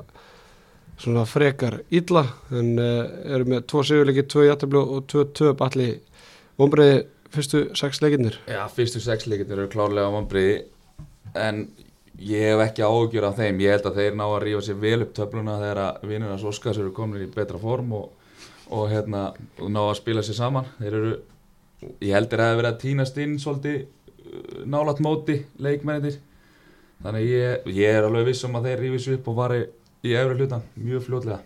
[0.98, 6.00] svona frekar illa en uh, eru með tvo sigurleiki, tvö jættablu og tvö töp allir
[6.58, 7.04] vombriði
[7.36, 10.56] fyrstu sex leikinnir Já, fyrstu sex leikinir eru klárlega vombriði
[11.38, 11.68] en
[12.18, 13.60] ég hef ekki áhugjur af þeim.
[13.62, 16.80] Ég held að þeir ná að rífa sér vel upp töfluna þegar að vinnunars Óskars
[16.82, 18.08] eru komin í betra form og,
[18.74, 19.28] og hérna
[19.62, 20.70] ná að spila sér saman.
[20.80, 21.14] Þeir eru,
[22.02, 23.86] ég held þeir að verið að týnast inn svolítið
[24.66, 26.18] nálat móti leikmennir
[27.04, 29.60] þannig ég, ég er alveg viss um að þeir rífi sér upp og vari
[30.06, 31.40] í efri hlutan mjög fljótlega.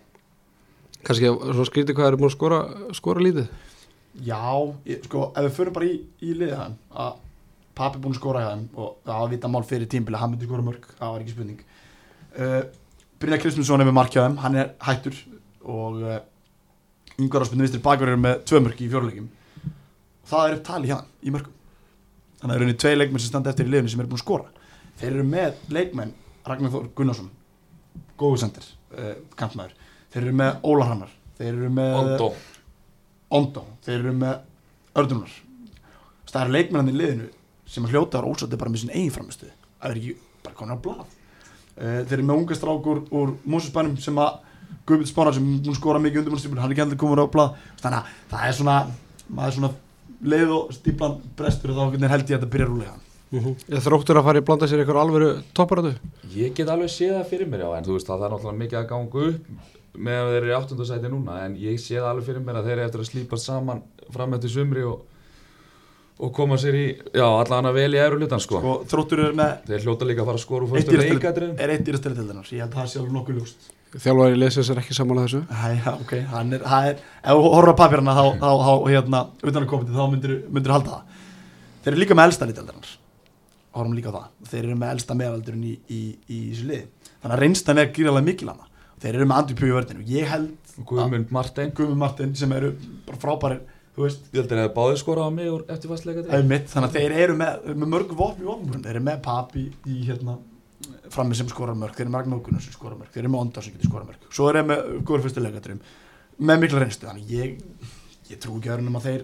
[1.01, 2.61] Kannski svona skrítið hvað er búin að skora,
[2.95, 3.51] skora lítið.
[4.27, 4.43] Já,
[4.85, 7.21] ég, sko, ef við förum bara í, í liðið hann að
[7.77, 10.49] pappi er búinn að skora hann og það var vita mál fyrir tímbili hann myndi
[10.49, 11.63] skora mörg, það var ekki spurning.
[12.35, 12.61] Uh,
[13.21, 15.17] Brynja Kristmundsson er með mark hjá þeim hann er hættur
[15.61, 16.19] og uh,
[17.19, 19.27] yngvar áspilni vinstri bakur eru með tvö mörg í fjóruleikim
[20.31, 21.57] það er upp tali hjá hann í mörgum
[22.41, 24.19] þannig að það eru henni tvei leikmenn sem standa eftir í liðinu sem eru búin
[24.19, 24.67] að skora.
[25.01, 26.13] Þeir eru með leikmenn
[26.47, 27.31] Ragnar Þór Gunnarsson
[28.21, 29.77] góðu sendir, uh, kantmaður.
[30.11, 32.29] Þeir eru með Ólar Hannar þeir eru með Ondo.
[33.31, 35.39] Ondo, þeir eru með ördunar
[36.31, 37.29] það eru leikmennandi í liðinu
[37.71, 40.13] sem að hljóta ára ósætti bara með sín eigin framistuði það er ekki
[40.45, 41.03] bara konar á blað.
[41.75, 44.39] Uh, þeir eru með unga strákur úr Mósusbænum sem að
[44.87, 47.57] Guðbjörn Spánar sem búin að skora mikið undirbúinstýpun hann er ekki heldur komur á blað.
[47.81, 48.75] Þannig að það er svona
[49.27, 49.71] maður er svona
[50.23, 52.99] leið og stíplan brestur og þá hvernig held ég að þetta byrja rúlega
[53.31, 55.93] Ég þróttur að fara í blanda sér ykkur alvöru topparöðu
[56.35, 58.61] Ég get alveg séð það fyrir mér já, en þú veist að það er náttúrulega
[58.63, 59.41] mikið að ganga upp
[59.91, 62.67] með að þeir eru í áttundasæti núna en ég sé það alveg fyrir mér að
[62.67, 63.81] þeir eru eftir að slípa saman
[64.11, 64.97] fram eftir sumri og,
[66.19, 68.61] og koma sér í, já, allan að vel í efru hlutan sko.
[68.63, 71.51] sko, þróttur er með Þeir hljóta líka að fara að skora úr eitt fyrstu leikadrið
[73.91, 75.41] er að það Þjálfari leysins er ekki sammála þessu?
[75.51, 78.73] Æ, ja, ok, hann er, það er ef þú horfður á papirana þá, þá, þá,
[78.87, 81.21] hérna utan að komandi þá myndir, myndir halda það.
[81.81, 82.97] Þeir eru líka með elsta lítaldarinnar
[83.71, 87.11] horfum líka á það, þeir eru með elsta meðaldurinn í, í, í þessu liði.
[87.21, 90.29] Þannig að reynstan er gríðarlega mikil hana þeir eru með Andri Pjói vörðinu og ég
[90.29, 92.71] held Guðmund Martin Guðmund Martin sem eru
[93.07, 93.61] bara frábærir
[93.95, 96.69] þú veist, Ég held að þeir hefði báðið skorað á mig úr eftir fastleikadrið einmitt,
[96.71, 99.97] þannig að þeir eru með, með mörg vopn í vopnum, þeir eru með papi í
[100.07, 100.37] hérna
[101.11, 103.43] frammi sem skorar mörg, þeir eru með Ragnar Gunnar sem skorar mörg, þeir eru með
[103.45, 105.81] Onda sem getur skorar mörg svo eru þeir með góður fyrstu leikadrým
[106.41, 109.23] með mikla reynstu, þannig ég ég trú ekki öðrunum að þeir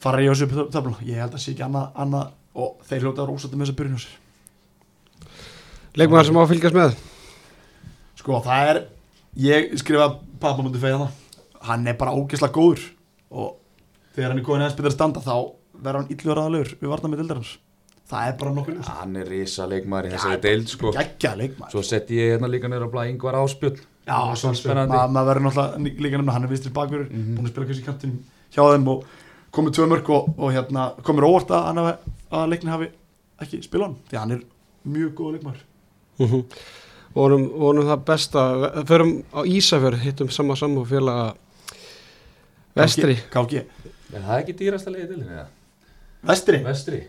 [0.00, 3.24] fara í þessu upp töfla, ég held að sé ekki annað, annað og þeir hljóta
[3.24, 4.14] að rósata með þess að byrjun á sér.
[6.00, 6.94] Leikmaður sem á að fylgjast með?
[8.20, 8.80] Sko, það er
[9.44, 10.08] ég skrifa
[10.42, 11.16] pappa mútið fegja það.
[11.68, 12.84] Hann er bara ógeðslega góður
[13.30, 13.56] og
[14.14, 15.34] þegar hann er góðin eða spyrir að standa þá
[15.80, 17.52] verður hann illur aðalegur við varna með dildarans
[18.10, 20.92] það er bara ljúst Hann er risa leikmaður í þessari deild sko.
[20.96, 21.70] geggja leikmaður.
[21.76, 24.96] Svo sett ég hérna líka niður á blað Ingvar Áspjöld Já, Svona spennandi spennandi.
[24.96, 27.34] Ma, maður verður náttúrulega líka nefna hann er vinstri bakverður, Mhm.
[27.36, 28.14] búin að spila kannski kantin
[28.50, 29.04] hjá þeim og
[29.52, 32.88] komið tvö mörg og, og hérna, komið óvart að, hafi, að leikni hafi
[33.40, 34.42] ekki spila hann því að hann er
[34.88, 35.62] mjög góð leikmaður.
[36.18, 36.44] Mhm.
[37.14, 38.42] vonum, vonum það besta.
[38.86, 41.34] Förum á Ísafjörð hittum sama saman félaga
[42.74, 43.64] Vestri KG,
[44.14, 45.46] En það er ekki dýrasta leiði til hérna
[46.26, 46.58] Vestri.
[46.64, 47.00] Vestri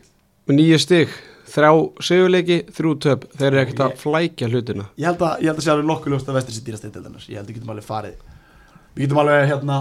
[0.49, 1.13] nýju stig
[1.51, 1.71] þrjá
[2.05, 3.25] sigurleiki, þrjú töp.
[3.35, 4.85] Þeir eru ekkert að flækja hlutina.
[4.99, 7.25] Ég held að, ég held að sé alveg nokkuð ljóst að Vestri sé dýrast eitthvað
[7.27, 8.21] ég held að við getum alveg farið.
[8.95, 9.79] Við getum alveg hérna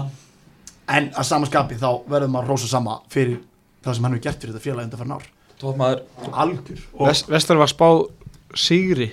[0.91, 3.39] en að samanskapi þá verðum að rósa sama fyrir
[3.85, 5.29] það sem hann hefur gert fyrir þetta félag undan fyrir nár
[5.61, 6.01] Tópmaður
[6.41, 6.83] algjör.
[6.97, 7.87] Og Vest, Vestar var spá
[8.57, 9.11] sigri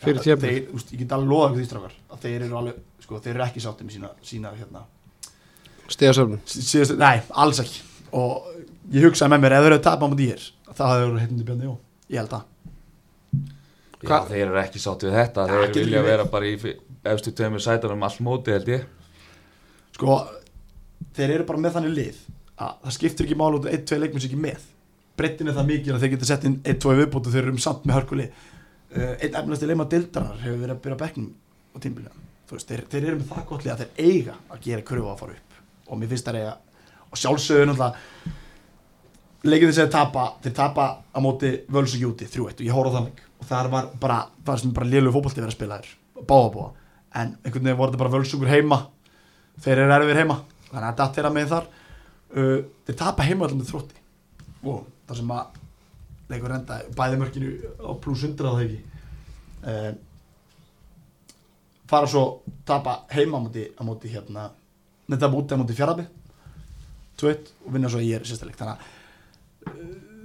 [0.00, 0.36] fyrir Ja,
[0.72, 3.62] úst, ég get alveg loða því strákar að þeir eru alveg, sko, þeir eru ekki
[3.64, 4.84] sátti með sína, sína hérna,
[5.90, 7.82] stigasöfnum síðast, nei, alls ekki.
[8.16, 8.46] Og
[8.90, 11.46] ég hugsaði með mér, ef þeir eru tapað á mútið hér, þá hefur þeir heitandi
[11.50, 11.74] Bjarni Jó,
[12.10, 12.48] ég held að
[14.00, 15.42] Já, Hva- þeir eru ekki sátt við þetta.
[15.44, 16.54] Ja, Þeir vilja vera bara í
[17.10, 18.86] efstu tveimur sætunum allt móti held ég.
[19.92, 20.14] Sko,
[21.18, 22.20] þeir eru bara með þannig lið
[22.60, 24.64] að það skiptir ekki málu út að 1-2 leikmenn sé ekki með.
[25.20, 27.84] Breytin er það mikið að þeir geta sett inn 1-2 viðbútu þeir eru um samt
[27.84, 32.16] með hörkuli uh, einn efnilegsti leima dildarar hefur verið að byrja bekknum á tímbilina
[32.50, 35.20] veist, þeir, þeir eru með það gott lið að þeir eiga að gera kröfu að
[35.20, 35.58] fara upp.
[35.92, 36.54] Og mér finnst það eiga
[37.10, 38.38] og sjálfsögur náttúrulega
[39.46, 42.94] leikið þess að tapa þeir tapa á móti völsug júti 3-1 og ég hóra á
[42.96, 46.26] þann leik og það var bara það sem bara lélu fótbolti verið að spila þér
[46.28, 46.66] báða búa.
[47.14, 48.78] En einhvern veginn voru þetta bara völsugur heima.
[49.60, 50.36] Þeir eru erfir heima.
[50.70, 51.66] Þannig að er að með þar.
[52.30, 54.04] Uh, þeir tapa heima allir með þrótti.
[54.62, 55.58] Og það sem að
[56.30, 57.50] leikur enda bæði mörkinu
[57.82, 58.78] á pluss 100 það ekki.
[59.64, 59.90] Uh,
[61.90, 62.24] fara svo
[62.68, 64.46] tapa heima á móti, á móti hérna
[65.10, 66.06] netta búti á móti fjarabi
[67.18, 68.99] 2-1 og vinna svo ég er sérstæðleik þannig að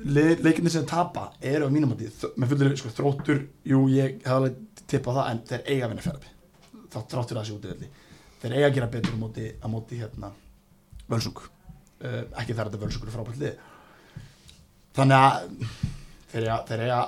[0.05, 4.57] leikinni sem tapa eru á mínum mati, með fullir sko, þróttur, jú ég hef alveg
[4.85, 6.33] tippað það en þeir eiga að vinna fjaraði
[6.93, 7.89] þá þráttur það sér út í velli
[8.41, 10.31] þeir eiga að gera betur á móti, á móti hérna
[11.09, 11.41] völsung.
[12.03, 13.59] Uh, ekki þar að þetta völsungur er frábært lið.
[14.95, 15.35] Þannig að
[16.31, 16.99] þeir eiga, þeir eiga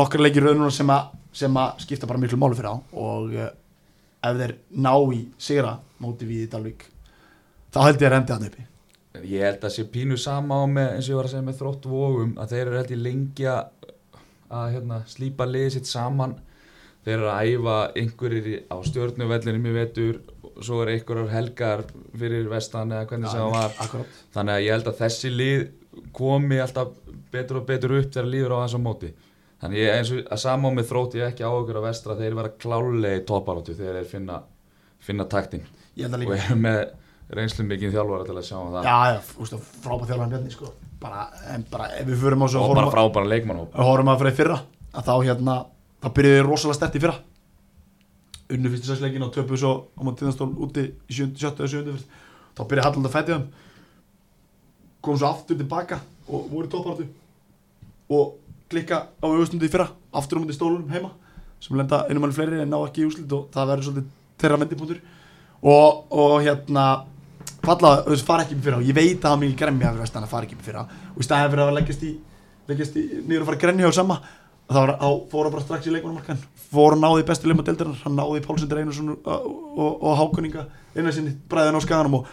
[0.00, 0.92] nokkar leikir raunum sem,
[1.32, 3.48] sem að skipta bara miklu málu fyrir á og uh,
[4.22, 6.84] ef þeir ná í sigra móti við í Dalvík
[7.72, 8.66] þá held ég að rendi hann uppi
[9.20, 11.58] Ég held að sé pínu sama á með eins og ég var að segja með
[11.60, 13.90] þrótt vógum að þeir eru held ég lengi að,
[14.48, 16.32] að hérna, slípa liðið sitt saman.
[17.04, 20.20] Þeir eru að æfa einhverjir í- á stjórnuvellinum í vetur
[20.52, 21.82] og svo eru einhverjar helgar
[22.18, 23.76] fyrir vestan eða hvernig það var.
[23.84, 24.16] Akkurat.
[24.34, 25.66] þannig að ég held að þessi lið
[26.16, 26.94] komi alltaf
[27.32, 29.12] betur og betur upp þegar líður á þessum móti.
[29.62, 32.16] Þannig ég eins og að sama á með þrótt ég ekki á okkur á vestra
[32.18, 34.40] þeir vera klálega í toparóttu þegar þeir finna,
[34.98, 35.62] finna taktin
[36.00, 36.80] ég held að og líka eru með
[37.36, 40.72] reynslu mikið þjálfara til að sjá um það já, já, frábært þjálfan Bjarni sko.
[41.00, 44.58] bara, en bara ef við svo og bara frábæra leikmannhóp og horfum að fyrir fyrra
[44.92, 45.54] að þá hérna,
[46.02, 47.16] þá byrjuði rosalega stert í fyrra
[48.52, 51.32] unnu fyrstu sæsleikin og töpuðu svo á maður tíðanstól úti í 7.
[51.52, 51.82] og 7.
[51.88, 52.20] fyrst
[52.52, 53.48] þá byrjuði Halland að fæti þeim
[55.02, 57.08] kom svo aftur tilbaka og voru í toppartu
[58.12, 58.36] og
[58.72, 61.14] klikka á auðvustundu í fyrra aftur á mútið stólunum heima
[61.62, 64.60] sem lenda einum mann fleiri en ná ekki í úslit og það verður svolítið þeirra
[64.62, 65.00] vendipunktur
[65.62, 66.86] og, og hérna
[67.64, 68.82] falla, þú veist, fara ekki upp fyrra.
[68.82, 70.66] Og ég veit að það er mikið gremmi að vera vestan að fara ekki upp
[70.68, 70.86] fyrra.
[71.14, 72.12] Og í staðið fyrir að leggjast í
[72.70, 74.18] leggjast í, niður og fara að grenja á sama.
[74.72, 76.38] Þá fór hann bara strax í leikmannumarkan
[76.72, 78.00] fór hann náði bestu leikmann deildarinnar.
[78.06, 80.64] Hann náði Pálsundur Einarsson og, og, og Hákoninga
[80.96, 82.30] Einarsinni, bræðin á skaganum og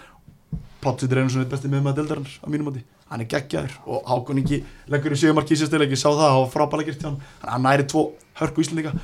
[0.84, 4.62] Pálsundur Einarsson er besti meðmaður deildarinnar á mínum átti, hann er geggjaður og Hákoningi
[4.94, 7.22] leggur í sjömarki í sérstileiki sá það, hann var frábælega gert hjá hann.
[7.44, 8.06] Hann næri tvo
[8.40, 8.96] hörku íslendinga.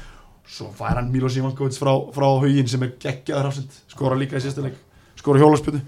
[0.47, 4.45] Svo fær hann Milos Ivankovic frá, frá haugin sem er geggjaður hafsend skora líka í
[4.45, 4.77] sérstileik,
[5.19, 5.81] skora hjólaspjötu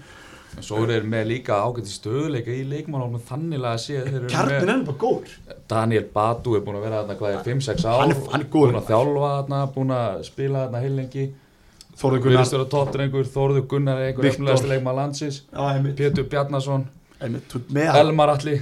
[0.58, 4.30] En svo eru þeir með líka ágætti stöðuleika í leikmannhópum þannig að sé þeir eru
[4.32, 5.34] kjarnin með er bara góður.
[5.70, 8.48] Daniel Batu er búin að vera þarna hvað er 5-6 ár Hann er- hann er
[8.52, 8.72] góður.
[8.72, 11.26] búin að þjálfa þarna, búin að spila þarna heilengi
[11.98, 12.44] Þórður Gunnar
[13.34, 14.34] Þórður Gunnar er einhver Viktor.
[14.38, 15.40] efnilegasti leikmann landsins.
[15.98, 16.84] Pétur Bjarnason,
[17.98, 18.60] Elmar Alli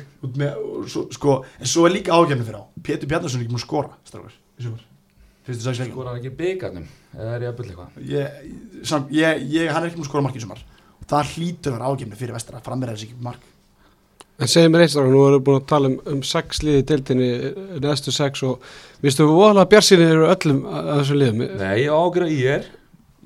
[1.13, 2.65] sko, en svo er líka ágefni fyrir á.
[2.83, 4.81] Pétur Bjarnason er ekki múin að skora strákar, í sumar.
[5.47, 7.91] Fyrstu sex leikum skor hann ekki í byggarnum eða er ég að byrja eitthvað?
[8.09, 8.27] Ég,
[9.13, 10.65] ég, ég, hann er ekki múin að skora mark í sumar
[11.11, 13.45] það hlýtur að vera ágefni fyrir vestra frammeir þessi ekki mark.
[14.37, 16.87] En segjum mér strákar, nú erum við búin að tala um, um sex liði í
[16.91, 17.29] deildinni,
[17.81, 18.67] neðstu sex og
[19.05, 21.45] viðstu við voðalega bjarsinni eru öllum að að þessum liðum.
[21.63, 22.67] Nei, ég ágjöra í er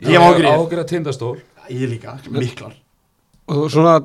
[0.06, 0.60] Ég á ágjöra í er.
[0.62, 1.32] ágjöra tindastól.
[1.70, 2.76] Ég líka, miklar.
[3.50, 3.96] Og svona,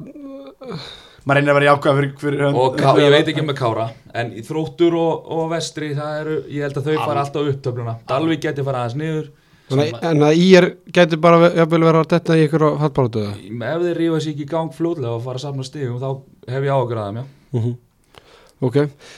[1.25, 3.85] maður reynir að vera jákvæða fyrir, fyrir hönd- og ká, ég veit ekki með Kára
[4.13, 7.61] en í þróttur og, og vestri það eru, ég held að þau fara alltaf upp
[7.65, 9.29] töfluna Dalvik geti fara aðeins niður
[9.69, 13.23] svona en að í er getur bara ve- jafnvel vera að detta í ykkur fallbarótu
[13.23, 13.33] eða?
[13.71, 16.09] ef þeir rífa sér ekki í gang fljóðlega og fara að safna stigum þá
[16.53, 17.25] hef ég ágjörð að þeim, já.
[17.59, 17.75] Mm
[18.63, 18.77] Ok,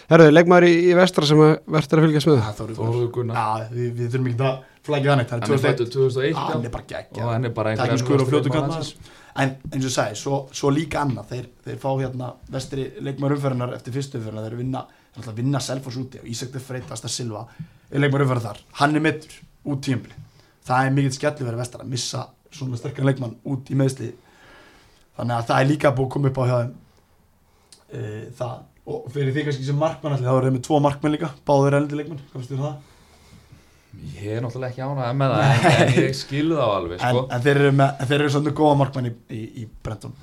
[0.10, 2.40] herruðu, leikmaður í, í vestra sem að verður að fylgjast með.
[2.42, 3.38] Já, Þórður Þórður Gunnar.
[3.38, 4.56] Já, við, við þurfum ekki að
[4.88, 6.72] flækja þannig það hann er er fættur 2001 Já, hann er já.
[6.74, 8.90] bara geggja og hann er bara einhver tækniskur og fljótu landsins.
[9.38, 11.30] en eins og ég sagði, svo, svo líka annað.
[11.30, 14.84] Þeir, þeir fá hérna vestri leikmaður umferðinar eftir fyrstu umferðina, þeir vinna
[15.18, 17.46] þeir að vinna Selfoss úti og Ísak de Freytasta Silva
[17.92, 19.38] er leikmaður umferðar þar, hann er mittur
[19.70, 20.18] út tímpli,
[20.68, 24.12] það er mikill skellu verið vestar að missa svona sterkar leikmann út í meðsli
[25.18, 26.76] þannig að það er líka búið að koma upp á hjá þeim
[27.88, 28.04] e,
[28.38, 31.32] það og fyrir því kannski sem markmann allir, þá eru þeir með tvo markmenn líka
[31.48, 32.78] báður eldi leikmenn, hvað finnst þér um það?
[34.14, 37.24] ég er náttúrulega ekki ánægð með það en, en ég skilu þá alveg En, sko.
[37.34, 40.16] en þeir eru með, en þeir eru svona góða markmenn í, í, í Brenton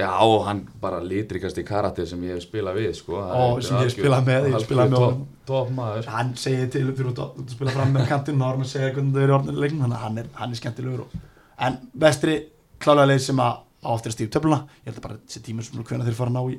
[0.00, 3.16] já og hann bara litrikast í karakter sem ég hef spilað við sko.
[3.16, 5.26] Ó, sem ég hef spilað með, ég hef spilað með topp- honum.
[5.48, 8.66] topp maður hann segir til út að út að spila fram með kantinn er hann
[8.66, 11.18] að segja hvernig þau eru orðinir leiknum þannig að hann er, hann er skemmtilegur og,
[11.68, 12.38] en vestri
[12.84, 13.52] klálega leið sem að
[13.86, 14.62] á aftur að stífa töfluna.
[14.82, 16.56] Ég held að bara þessi tíma sem hvernig þeir fara að ná, í,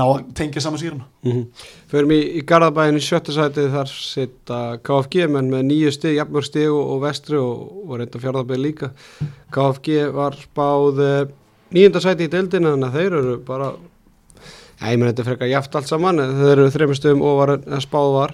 [0.00, 1.42] ná að tengja saman sýruna Mm
[1.90, 6.46] Förum í, í Garðabæðin í sjötta sæti þar sitta KFG menn með nýju stig, jafnmörg
[6.46, 8.90] stig og, og vestri og, og reynda fjárðabæði líka.
[9.54, 11.02] KFG var spáð
[11.74, 13.70] níunda sæti í deildina þannig að þeir eru bara
[14.80, 17.82] Já, ég menn þetta er frekar jaft allt saman þeir eru þreymur stöðum ofar en
[17.84, 18.30] spáð var.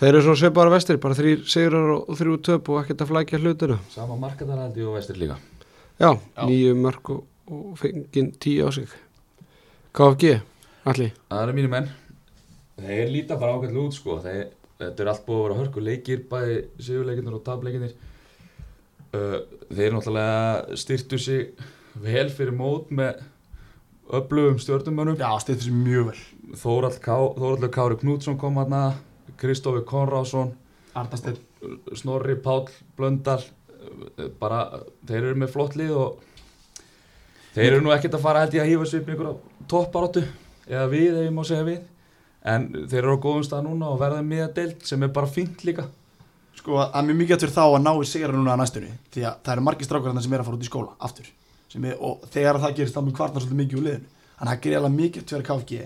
[0.00, 3.38] Þeir eru svona svipara vestri bara þrýr sigrar og, þrjú töp og ekkert að flækja
[3.38, 5.36] hlutina sama markaðarhaldi og vestir líka.
[6.00, 6.42] Já, Já.
[6.48, 8.90] nýju mörg og, og fengið tíu á sig.
[9.94, 10.34] KFG,
[10.90, 11.90] allir það eru mínu menn.
[12.80, 14.18] Þeir líta bara ágætlega út sko.
[14.24, 14.48] þeir,
[14.82, 17.94] þetta er allt búið að vera hörku leikir bæði sigurleikinir og tableikinir
[19.12, 21.52] þeir náttúrulega styrtu sig
[21.94, 23.20] vel fyrir mót með
[24.10, 26.22] öflugum stjórnumönum já, stýttir sér mjög vel.
[26.60, 28.94] Þóraldur Kári Knútsson kom hana
[29.40, 30.52] Kristófi Konrásson
[30.94, 31.38] Arnasteinn
[31.94, 36.18] Snorri Páll Blöndal eh, bara, þeir eru með flott lið og
[37.54, 40.24] þeir eru nú ekkert að fara held ég að hýfa sig upp einhverja topparáttu
[40.66, 41.80] eða við, ef ég má segja við.
[42.50, 45.64] En þeir eru á góðum stað núna og verða miða deild sem er bara fínt
[45.66, 45.86] líka.
[46.56, 49.36] Sko, er mjög mikið eftir þá að ná í sigra núna að næstunni því að
[49.44, 51.30] það eru margir strákar sem er að fara út í skóla aftur
[51.78, 54.12] er, og þegar það gerist þá mun kvartnar svolítið mikið úr liðinu.
[54.36, 55.80] Þannig að það gerir alveg mikið eftir að KFG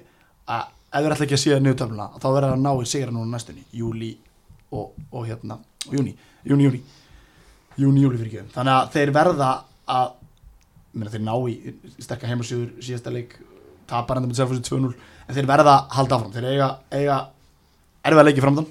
[0.55, 3.15] að ef þeir ætla ekki að síða niðurtöfluna þá verður það að ná í sigra
[3.15, 3.65] núna næstunni.
[3.75, 4.13] Júli
[4.75, 6.15] og, og hérna og júni,
[6.47, 6.83] júni, júni
[7.77, 8.53] júni, júli fyrir ekki.
[8.55, 9.51] Þannig að þeir verða
[9.91, 10.15] að
[10.95, 13.37] meina, þeir ná í sterkar heimasjöður síðasta leik
[13.91, 16.35] tapar enda með Selfossi 2-0 en þeir verða að halda áfram.
[16.35, 17.19] Þeir eiga, eiga
[18.05, 18.69] erfiða leiki framdann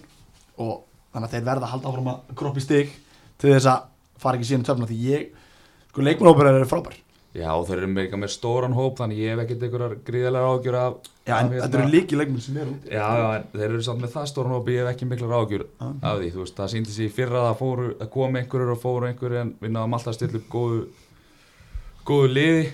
[0.63, 0.75] og
[1.13, 2.93] þannig að þeir verða að halda áfram að kroppa í stig
[3.41, 3.89] til þess að
[4.23, 5.27] fara ekki síðan töfna því ég,
[5.93, 6.95] sko leikmannóperar eru frábær.
[7.33, 10.97] Já, þeir eru með, með stóran hóp þannig ég hef ekkert einhverjar gríðarlega ágjur af
[11.25, 13.07] Já, en þetta eru líki leikmenn sem eru út Já,
[13.39, 15.87] en þeir eru samt með það stóran hóp ég hef ekki miklar ágjur Já.
[16.11, 16.27] af því.
[16.35, 19.53] Þú veist, það síndi sér fyrra að fóru að koma einhverjur og fóru einhverjur en
[19.63, 20.83] við náðum alltaf að stilla upp góðu
[22.11, 22.67] góðu liði.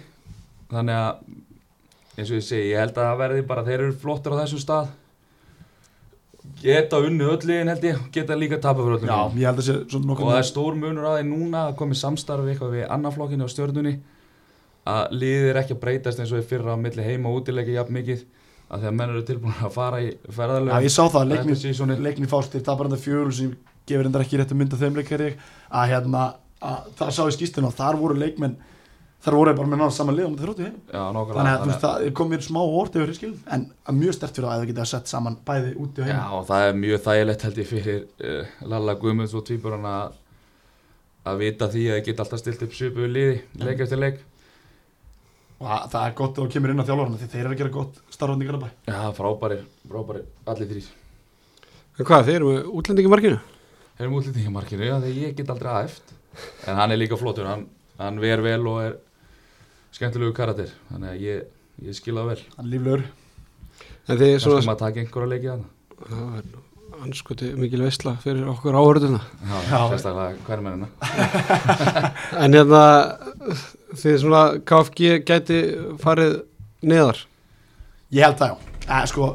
[0.74, 4.36] Þannig að eins og ég segi, ég held að það verði bara þeir eru flottir
[4.36, 4.92] á þessum stað
[6.64, 9.68] geta unni öll liðin held ég geta líka tapa fyrir öllum Já, ég held að
[9.68, 12.76] sé svona og nokkuð það er stór munur á því núna að komi samstarfi eitthvað
[12.76, 13.96] við annarflokkinu og stjörnunni
[14.90, 17.76] að liðið er ekki að breytast eins og í fyrra á milli heima og útileiki
[17.78, 18.26] jafn mikið
[18.70, 22.00] að því að menn eru tilbúin að fara í Já, ferðalög ég sá það, leikni,
[22.06, 23.56] leikni fástir tapar enda fjögur sem
[23.90, 25.40] gefur enda ekki rétt að mynda þeim leik ég,
[25.74, 26.26] að hérna,
[26.62, 28.58] að það sá í skýstinu og þar voru leikmenn
[29.20, 31.84] þar voru bara með náttúrulega saman lið og þeir þróttu Já, þannig að þú veist,
[31.84, 33.66] það kom mér smá óvart yfir skil, en
[34.00, 36.62] mjög stert fyrir að það geta sett saman bæði úti og Já, heim og það
[36.68, 40.16] er mjög þægilegt held ég fyrir uh, Lalla Guðmunds og tvíburana að,
[41.28, 44.24] að vita því að þið geta alltaf stilt upp svipuðu liði, leik eftir leik.
[45.60, 47.60] Og það, það er gott að þú kemur inn á þjálfarna því þeir eru að
[47.60, 49.58] gera gott starfandi í Garabæ Já, frábæri,
[49.92, 50.88] frábæri, allir þrýr
[52.00, 53.40] En hvað, þeir eru með útlendingi markinu?
[54.00, 54.16] Erum
[59.96, 60.72] skemmtilegu karakter.
[60.92, 61.44] Þannig að ég,
[61.90, 62.44] ég skila það vel.
[62.58, 63.06] Hann er líflegur.
[64.10, 65.64] En þið Kannski svona, maður taka einhverja leikið að
[66.10, 66.50] það er
[67.00, 69.20] anskoti mikil veistla fyrir okkur áhörðuna.
[69.70, 70.90] Sérstaklega hverjumennina
[72.44, 72.82] En hérna,
[73.96, 75.60] þið svona KFG gæti
[76.02, 76.40] farið
[76.90, 77.22] neðar.
[78.12, 78.58] ég held það já,
[78.90, 79.30] eh, sko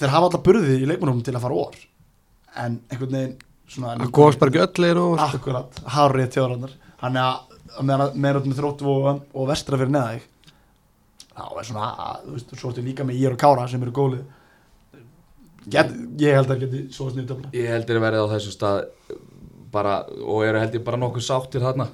[0.00, 1.80] þeir hafa alltaf burði í leikmannum til að fara orð
[2.64, 3.38] en einhvern veginn
[3.70, 5.06] Það bara ekki öll leginn á.
[5.28, 6.72] akkurat, hárið tjóðrannar
[7.04, 10.20] hann er að meðan meðan með þróttu og, og vestra fyrir neða
[11.30, 13.94] þá er svona, að, þú veist, svo ertu líka með Ír og Kára sem eru
[13.96, 14.28] gólið
[15.70, 18.52] Get, ég held að það geti svo sniðt öfla Ég heldur að verið á þessu
[18.54, 18.78] stað
[19.72, 21.88] bara, og eru held ég bara nokkuð sáttir þarna.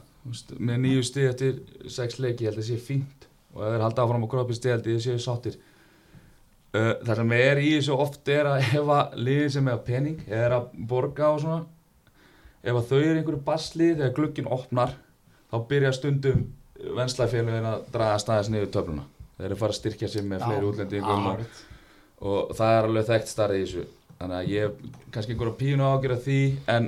[0.59, 3.27] Með nýju stig eftir sex leiki, ég held að sé fínt.
[3.55, 5.59] Og ef þeir halda áfram á kroppi stig held ég að séu sáttir.
[6.77, 9.87] Uh, Það sem er í þessu oft er að ef að liðið sem er að
[9.87, 11.61] pening er að borga og svona
[12.67, 14.97] ef að þau eru einhverju baslið þegar glukkin opnar
[15.50, 16.46] þá byrja stundum
[16.96, 19.06] venslafélugin að draga staðis niður töfluna.
[19.37, 21.40] Þeir eru að fara að styrkja sig með fleiri útlendingum og,
[22.24, 23.87] og það er alveg þekkt starrið í þessu.
[24.16, 26.38] Þannig að ég hef kannski einhverja pínu ágjör af því
[26.72, 26.87] en,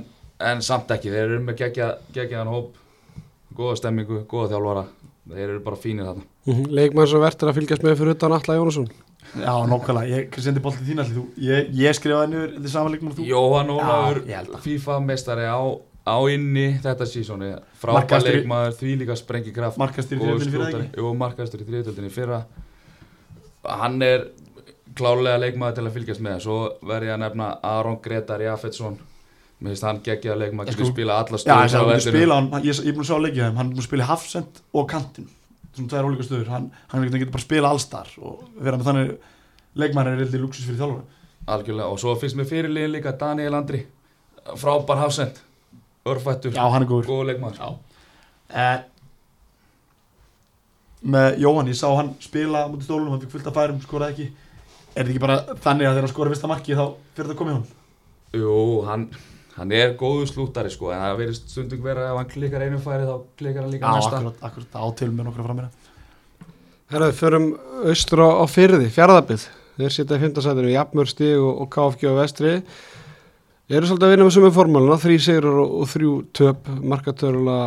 [0.51, 2.79] en samt ekki, þeir eru með geggja, geggjaðan hóp
[3.59, 4.87] góða stemmingu, góða þjálfara.
[5.29, 6.25] Þeir eru bara fínir þarna.
[6.73, 8.89] Leikmann sem verður að fylgjast með fyrir utan Alla Jónasson.
[9.37, 13.11] Já, nokkala, ég sendi boltið þín allir þú ég, ég skrifaði niður þetta saman leikmann
[13.11, 13.25] og þú?
[13.29, 14.55] Jóhann það.
[14.63, 15.61] FIFA meistari á,
[16.09, 17.05] á inni þetta
[17.93, 22.39] Markahæstur í- leikmaður því líka sprengi kraft markastir í þriðjöldinni Jú, markastur í þriðjöldinni fyrra.
[23.69, 24.25] Hann er
[24.97, 26.39] klálega leikmaður til að fylgjast með.
[26.45, 26.57] Svo
[26.89, 28.97] verð ég að nefna Aron Gretar Jafetsson
[29.59, 33.03] mér finnst hann geggjaða leikmaður Ég getur sko- spila alla stöður að ég, er búin
[33.03, 35.27] að sjá leikið þeim, hann er búin að spila hafsend og kantinn,
[35.75, 36.47] svona tvær ólíka stöður.
[36.53, 39.11] Hann, hann getur bara að spila allstar og vera með þannig
[39.75, 41.03] leikmæri er eitthvað luxus fyrir þjálfur
[41.49, 41.89] algjörlega.
[41.91, 43.83] Og svo finnst mér fyrirliðin líka Daniel Andri.
[44.55, 45.41] Frábær hafsend
[46.07, 47.69] örfættur, Já, hann er góður góð leikmaður Já.
[48.49, 48.77] Eh,
[51.09, 54.29] með Jóhann, ég sá hann spila mútið stólunum, hann fikk fullt af færum, skoraði ekki
[54.95, 56.85] er þetta ekki bara þannig að þegar hann skora vista marki þá
[57.15, 57.67] fyrir það komið hann
[58.39, 59.05] Jú, hann,
[59.55, 63.07] hann er góðu slúttari sko en það verður stundum vera ef hann klikkar einu færi
[63.07, 65.71] þá klikkar hann líka Já, næsta akkurat, akkurat, átil með nokkra frammeira
[66.89, 67.43] Herðu, förum
[67.85, 69.43] austur á, á fyrði, fjárðabið.
[69.77, 72.53] Þeir sitja í fymtasætinu, Jafnmör stig og, og KFG á vestri.
[73.69, 77.57] Eru svolítið að vinna með sumum formáluna, þrý sigur og, og þrjú töp, markatörula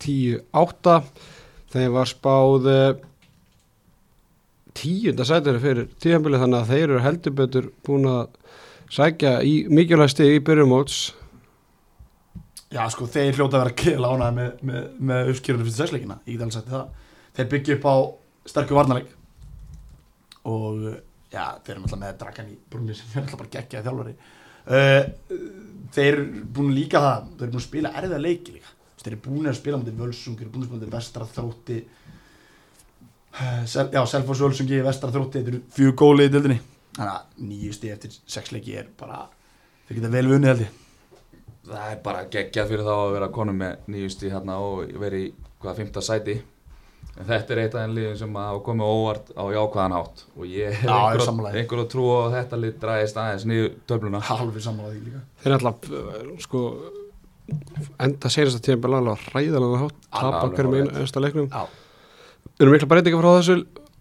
[0.00, 0.94] 10-8.
[1.74, 3.02] Þeir var spáð eh,
[4.80, 8.32] tíunda sætinu fyrir tíðanbili þannig að þeir eru heldur betur búin að
[8.90, 11.02] sækja í mikilvæg stig í byrjumóts.
[12.70, 16.38] Já, sko, þeir hljóta að vera kela ánæði með, með, með uppskýrunum fyrir sexleikina, ég
[16.38, 17.06] get alveg þér það
[17.36, 17.94] þeir byggja upp á
[18.50, 19.16] sterkur varnarleik
[20.48, 20.84] og
[21.30, 24.14] já, þeir eru náttúrulega með dragan í brunni sem er náttúrulega bara geggjaði þjálfari
[24.70, 25.38] uh,
[25.94, 28.74] þeir eru búin líka það þeir eru búin að spila erfiða leiki líka.
[29.00, 31.78] Þeir eru búin að spila mútið völsung þeir eru búin að spila mútið vestra þrótti.
[33.30, 36.58] Uh, sel, já, Selfoss völsungi, vestra þrótti þeir eru fjögur góli í dildinni
[36.96, 39.20] þannig að nýju stíð eftir sex leiki er bara
[39.86, 40.78] þeir geta vel vunnið held ég.
[41.70, 45.24] Það er bara geggjað fyrir þá að vera konum með nýjusti hérna og í
[45.60, 46.40] hvaða fymta sæti
[47.20, 50.46] en þetta er eitt af þeim liðin sem hafa komið óvart á jákvæðan hátt og
[50.48, 51.60] ég hef Já, ég er einhver, sammála því.
[51.62, 55.56] einhver að trúa að þetta lið dræðist aðeins niður töfluna halvið því líka Þeir er
[55.58, 56.62] alltaf, uh, sko,
[58.06, 61.50] enda senasta tíma bara alveg ræðalega hátt, tapa hverjum einu einsta leiknum.
[61.50, 61.66] Já.
[62.60, 63.60] Eru mikla breytinga frá þessu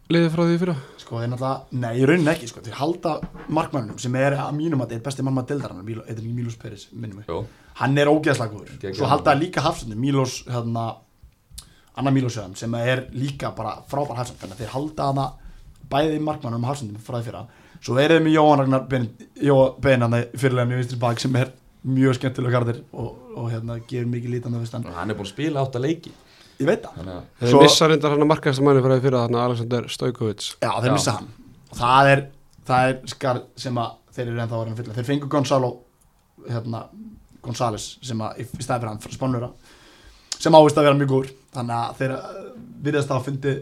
[0.10, 0.82] liði frá því fyrir?
[1.10, 3.14] sko þeir náttúrulega, nei í rauninni ekki sko þeir halda
[3.50, 5.26] markmannunum sem er að mínum að þetta er besti
[6.06, 6.20] er
[6.62, 7.40] Peris minnum mig, Jó,
[7.82, 8.98] hann er ógeðslega góður Geggjaður.
[9.00, 10.84] svo halda líka hafsendum, Mílos hérna,
[12.00, 15.26] Anna Mílos hérna, sem er líka bara frábær hafsend, þannig að þeir halda hana
[15.92, 17.42] bæði markmannum og hafsendum frá því fyrra.
[17.84, 21.52] Svo er þeir með Jóhann Ragnar Bein hann fyrirlega mjög vinstri bak sem er
[21.88, 25.32] mjög skemmtilega gardir og, og hérna gefur mikið lítan af og hann er búin að
[25.32, 26.12] spila átta leiki.
[26.60, 26.96] Ég veit það.
[27.00, 29.88] Þannig að Þeir Svo- missa reyndar hann að markast manni frá því fyrir þarna Alexander
[29.88, 30.48] Stojkovic.
[30.60, 30.96] Já, þeir Já.
[30.98, 31.30] missa hann.
[31.72, 32.24] Og það er,
[32.68, 34.96] það er skar sem að þeir eru ennþá að vera að fylla.
[34.98, 35.70] Þeir fengu Gonzalo
[36.50, 36.82] hérna,
[37.42, 39.50] Gonzales sem að í í staði fyrir hann frá Spánura
[40.40, 41.32] sem ávist að vera mjög góður.
[41.56, 42.44] Þannig að þeir uh,
[42.86, 43.56] virðast að fundi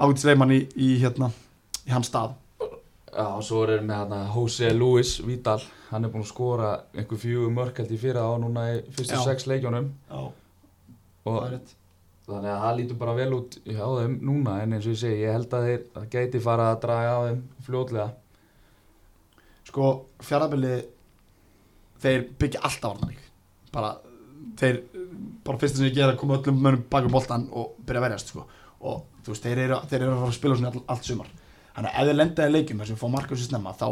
[0.00, 1.28] ágætt sleimann í, í hérna
[1.86, 2.36] í hans stað.
[3.10, 5.58] Já, og svo er með hérna Jose Luis Vidal,
[5.90, 9.16] hann er búin að skora einhver fjögur mörk held í fyrra á núna í fyrstu
[9.18, 9.24] Já.
[9.26, 10.20] sex leikjónum Já,
[11.26, 11.72] og það er rétt.
[12.28, 15.24] þannig að það lítur bara vel út hjá þeim núna en eins og ég segi,
[15.24, 18.06] ég held að þeir að gæti fara að draga á þeim fljótlega.
[19.70, 19.88] Sko,
[20.30, 20.72] fjárðabili
[22.02, 23.26] þeir byggja alltaf varnarleik
[23.74, 23.90] bara,
[24.62, 24.80] þeir
[25.44, 28.32] bara fyrst sem ég gera að koma öllum mönnum baka boltan og byrja að verjast
[28.32, 28.46] sko.
[28.80, 31.26] og þú veist, þeir eru, þeir eru að að spila svona all, allt sumar.
[31.74, 33.86] Þannig að ef þeir lenda í leikjum þar sem fá marka sér snemma þá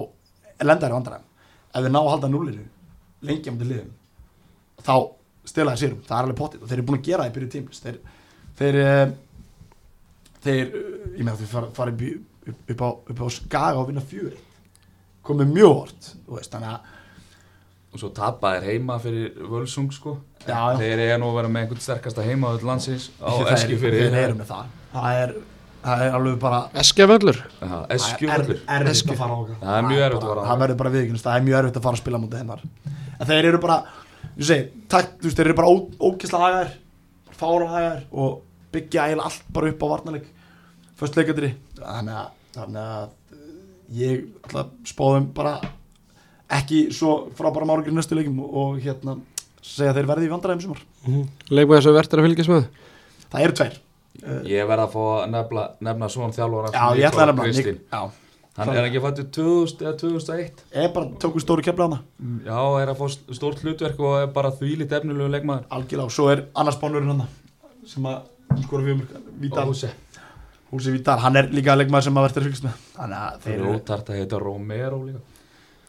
[0.64, 1.26] lenda þeir vandræðum.
[1.68, 2.64] Ef þeir ná að halda núlinu
[3.28, 3.94] lengi á til liðum
[4.84, 4.94] þá
[5.48, 7.34] stila þeir sérum, það er alveg potið og þeir eru búin að gera það í
[7.36, 7.96] byrju tímlis þeir,
[8.58, 9.06] þeir, eh,
[10.44, 10.76] þeir
[11.16, 11.94] ég meina þeir fara, fara
[12.52, 14.38] upp, á, á skaga og vinna fjöri
[15.26, 15.80] komið mjög
[16.28, 16.94] veist, þannig að
[17.92, 20.18] og svo tapa þeir heima fyrir Völsung sko.
[20.44, 20.80] Já, já.
[20.80, 24.18] þeir eiga nú að vera með einhvern sterkasta heima á öll landsins á Eskifyrri þeir
[24.26, 24.74] eru með það.
[24.92, 25.32] Það er,
[25.84, 27.40] það er alveg bara Eskjavöllur.
[27.96, 30.44] Eskjufjörður Það er erfitt að fara á okkar Það er mjög erfitt að fara.
[30.50, 32.66] Það verður bara viðkynast, það er mjög erfitt að fara að spila mútið hennar
[33.18, 33.78] En þeir eru bara,
[34.38, 35.74] ég segi, takt, þú veist, þeir eru bara ó,
[36.08, 36.74] ókisla hagaðir
[37.38, 38.38] Fára hagaðir og
[38.74, 40.28] byggja eiginlega allt bara upp á varnarleik
[40.98, 43.50] Föst leikandri Þannig að, þannig að uh,
[43.98, 44.24] ég
[44.88, 45.56] spáðum bara
[46.48, 49.18] ekki svo frábæra márugir næstu leikum og hérna
[49.64, 50.80] segja þeir verði í vandræðum sumar.
[51.52, 52.70] Leikmaður sem verður að fylgjast með.
[53.28, 53.76] Það eru tveir.
[54.48, 57.84] Ég verð að fá að nefna, nefna svona þjálfara Já, ég ætla að nefna Kristín.
[58.58, 62.00] Hann er ekki fættur 2000 eða 2001 er bara tóku stóru kefla hana
[62.42, 65.68] já, er að fá stórt hlutverk og er bara þvílít efnilegu leikmaður.
[65.76, 67.28] Algjörlega og svo er annars bánurinn hann
[67.86, 69.92] sem að skora fyrir Húsi.
[70.72, 72.82] Húsi Vítal, hann er líka leikmaður sem að verður að fylgjast með.
[72.96, 75.22] Þannig að þeir eru eru ótart að heita Romero líka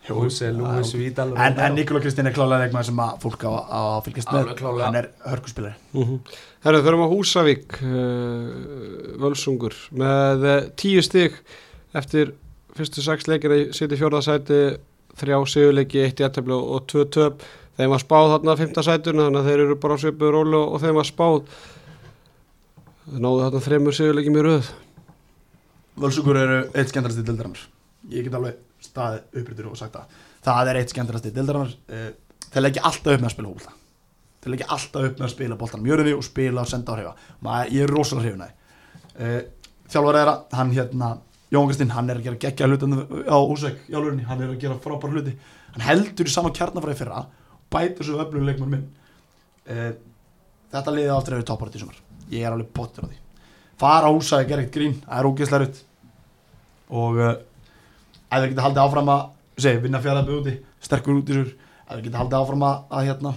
[0.07, 3.97] Húsi, Lúis, Vítal en, en Nikola Kristinn er klálega leikmaður sem að fólk á að
[4.07, 4.63] fylgjast með.
[4.79, 5.75] Hann er hörkuspilari.
[5.93, 6.19] Mm
[6.59, 11.37] Herru, þurfum á Húsavík, uh, Völsungur, með uh, tíu stig
[11.95, 12.33] eftir
[12.75, 14.59] fyrstu sex leikir í sitt í fjórðasæti,
[15.21, 17.47] þrjá sigurleiki, eitt í ettablu og tvö töp.
[17.79, 20.83] Þeim var spáð þarna fymta sætuna, þannig að þeir eru bara á svipuð rólu og
[20.83, 21.41] þeim var spáð.
[23.07, 24.71] Þeir náðu þarna þremur sigurleikjum í röð.
[25.99, 27.67] Völsugur eru eitt skemmtarasti dildarinnar
[28.07, 30.23] ég get alveg staðið uppryttur og sagt það.
[30.45, 32.09] Það er eitt skemmtarasti dildarinnar uh,
[32.49, 33.77] þeir leggja alltaf upp með að spila hópa
[34.39, 37.11] þeir leggja alltaf upp með að spila boltan mjörði og spila og senda á
[37.43, 38.53] Maður, ég er rosalega hrifin að
[39.19, 39.41] uh,
[39.91, 41.09] þjálfur er að hann hérna
[41.49, 42.87] Jón Kristinn, hann er að gera geggja hluti
[43.25, 45.31] á Úsveik, jálfurinni, hann er að gera frábæra hluti.
[45.73, 47.23] Hann heldur í sama kjarnafræði fyrra
[47.73, 48.83] bætur svo öflugum leikmann minn
[49.65, 49.89] uh,
[50.69, 51.97] þetta liði áttur að vera toppar í sumar.
[52.29, 53.17] Ég er alveg pottur á því.
[53.81, 55.83] Fara Úsveik, gera eitt grín, það er ógeðslega rutt
[56.89, 57.19] og
[58.29, 59.27] ef þeir geta haldið áfram að
[59.59, 60.55] segi, vinna fjaraðbyrð úti,
[60.85, 63.35] sterkur út í sér ef þeir geta haldið áfram að, að hérna,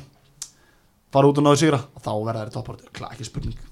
[1.12, 3.68] fara út og náðu sigra þá verða þeir toppar, klart ekki spurning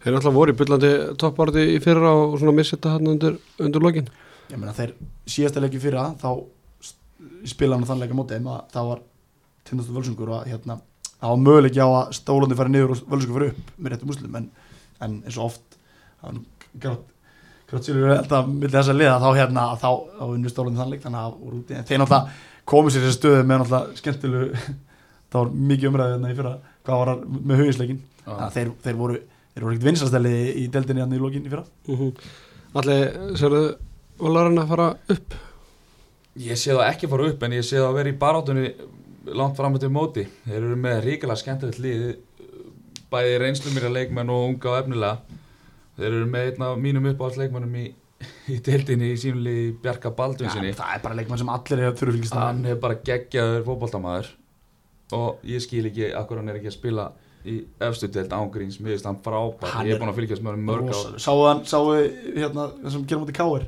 [0.00, 0.90] Þeir náttúrulega voru í byllandi
[1.20, 4.06] topparti í fyrra og svona missið þetta hann undir, undir lokin.
[4.48, 4.94] ég meina þeir
[5.28, 6.30] síðasta leiki fyrra þá
[7.50, 9.02] spila hann þann leika móti að það var
[9.68, 10.78] tindastu völsungur og að, hérna,
[11.18, 14.40] það var möguleiki á að stólandi fara niður og völsungur fara upp með réttum muslim
[14.40, 14.48] en,
[15.04, 15.78] en eins og oft
[16.22, 16.40] það var
[16.86, 17.12] grátt
[17.70, 21.02] grátt sýlur alltaf millir þess að liða þá hérna þá, þá unnur stólandi þann leik
[21.06, 24.62] þannig að voru úti en þeir náttúrulega komu sér í þessu stöðu með náttúrulega skemmtilegu
[25.30, 26.54] það var mikið umræðið hérna í fyrra
[26.86, 29.18] hvað var með hugisleikin þannig að þeir, þeir voru
[29.50, 32.14] þeir voru ekkert vinsastæli í deildinni hérna í lokin í fyrra Mm
[32.70, 33.60] Allir, sérðu,
[34.22, 35.32] valarinn að fara upp?
[36.38, 38.68] Ég sé það ekki fara upp en ég sé það að vera í barátunni
[39.40, 40.22] langt fram til móti.
[40.44, 42.04] Þeir eru með ríkilega skemmtilegt lið,
[43.10, 45.39] bæði reynslu mér að leikmenn og unga og efnilega.
[45.98, 47.86] Þeir eru með einn af mínum uppáhalds leikmennum í
[48.52, 52.16] í deildinni í sínuli Bjarka ja, Baldvinsinni það er bara leikmann sem allir hefur þurfu
[52.18, 54.28] fylgist hann er bara geggjaður fótboltamaður.
[55.16, 57.06] Og ég skil ekki akkur hann er ekki að spila
[57.48, 57.54] í
[57.86, 59.72] efstu deild ángríns, mér finnst hann frábær.
[59.72, 61.16] Hann ég er er búin að fylgjast með hann mörg ár.
[61.24, 63.66] Sáu hann, sáu hérna það sem gerum út í káir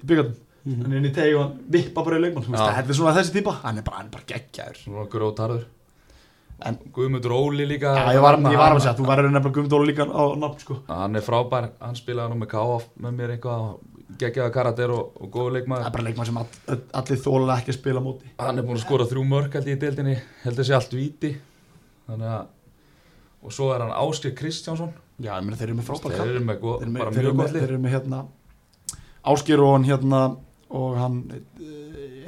[0.00, 0.82] í byggandum Mhm.
[0.84, 2.44] hann er inn í tegi og hann vippa bara í leikmann.
[2.44, 2.74] Þú veist, Já.
[2.76, 3.52] þetta er svona þessi típa.
[3.62, 5.64] Hann er bara, hann er bara geggjaður
[6.94, 8.36] Guðmundur Óli líka Já, ég var,
[8.76, 10.76] að segja, þú verður nefnilega Guðmundóla líka á nafn sko.
[10.88, 13.66] hann er frábær, hann spilaði nú með KF með mér eitthvað
[14.20, 16.48] geggjaða karakter og, og góðu það leikmaður er bara leikmann sem all,
[17.00, 18.32] allir þóla ekki að spila móti.
[18.40, 19.22] Hann er búin að skora þrjú
[19.60, 20.16] held ég í deildinni.
[20.42, 20.96] Held þessi allt
[22.10, 22.48] þannig að
[23.40, 24.92] og svo er hann Áskir Kristjánsson.
[25.20, 27.54] Já, meina þeir eru með frábær þeir eru með, þeir eru með, þeir eru með,
[27.54, 28.20] þeir eru með hérna
[29.30, 30.20] Áskir og hann hérna
[30.80, 31.18] og hann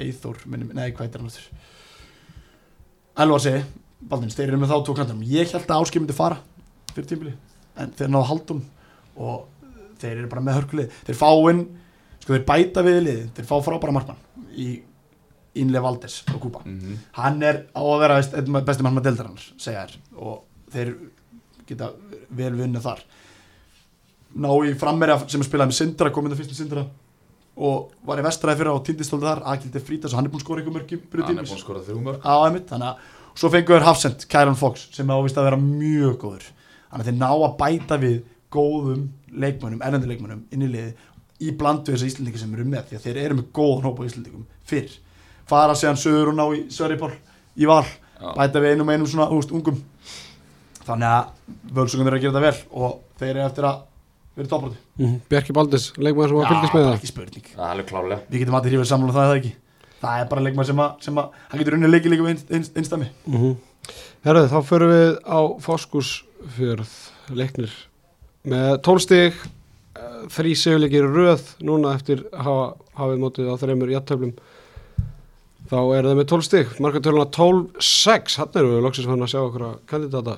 [0.03, 1.47] Eithor, nei hvað er hann aftur?
[3.23, 3.61] Elvar segi
[4.09, 6.37] Baldins, þeir eru með þá tók kantum ég held að Áskir myndi fara
[6.93, 7.33] fyrir tímbili
[7.79, 8.61] en þeir náðu haldum
[9.17, 9.45] og
[10.01, 10.89] þeir eru bara með hörkulið.
[11.07, 11.61] Þeir fá inn,
[12.19, 14.67] sko þeir bæta við lið þeir fá frábæra markmann í
[15.61, 16.97] Inle Valdes frá Kúpa Mhm.
[17.13, 20.43] hann er á að vera besti mann með deildar hans segja þér og
[20.73, 20.95] þeir
[21.67, 21.91] geta
[22.31, 22.99] vel vunnið þar.
[24.35, 26.85] Ná í frammerja sem er spilað með Sindra komið það fyrst með Sindra
[27.55, 29.43] og var í vestræði fyrir á tindistóldu þar.
[29.45, 31.61] Akildi Frítas og hann er búinn að skora ykkur mörgjum fyrir hann er búin að
[31.61, 32.25] skora þrjú mörg
[33.35, 36.45] svo fengur þeir Hafsend Kæran Fox sem ávist að vera mjög góður.
[36.91, 38.19] Þannig að þeir ná að bæta við
[38.53, 40.93] góðum leikmönnum, erlendi leikmönnum inn í liði
[41.41, 44.45] í blandu þessar Íslandingi sem eru með því að þeir eru með góðan hópa Íslandingum
[44.69, 44.91] fyrr.
[45.49, 47.09] Fara séðan sögur og ná í Söripál
[47.57, 48.29] í val Já.
[48.37, 49.81] bæta við einum einum svona úst, ungum.
[50.83, 53.81] Þannig að völsungum er að gera þetta vel og þeir eru eftir að
[54.37, 55.13] vera tóprati Mhm.
[55.29, 56.95] Bjarki Baldis, leikmaður sem var að fylgjast með það.
[56.99, 57.45] ekki spurning.
[57.55, 59.53] Það er alveg klálega við getum allir hrífið saman og það er það ekki
[60.03, 62.45] það er bara leikmað sem að, sem að hann getur unnið leiki líka við
[62.77, 63.55] einstami mm
[64.23, 66.91] Herðu, þá förum við á Foskusfjörð
[67.35, 67.73] leiknir.
[68.47, 69.41] Með tólstig
[70.31, 72.67] þrý sigurleikir í röð núna eftir að hafa
[72.99, 74.33] hafið mótið á þreymur jættöflum
[75.69, 79.65] þá er það með tólstig markatöluna 12-6 hann eru við loksins fann að sjá okkur
[79.67, 80.37] að kandidata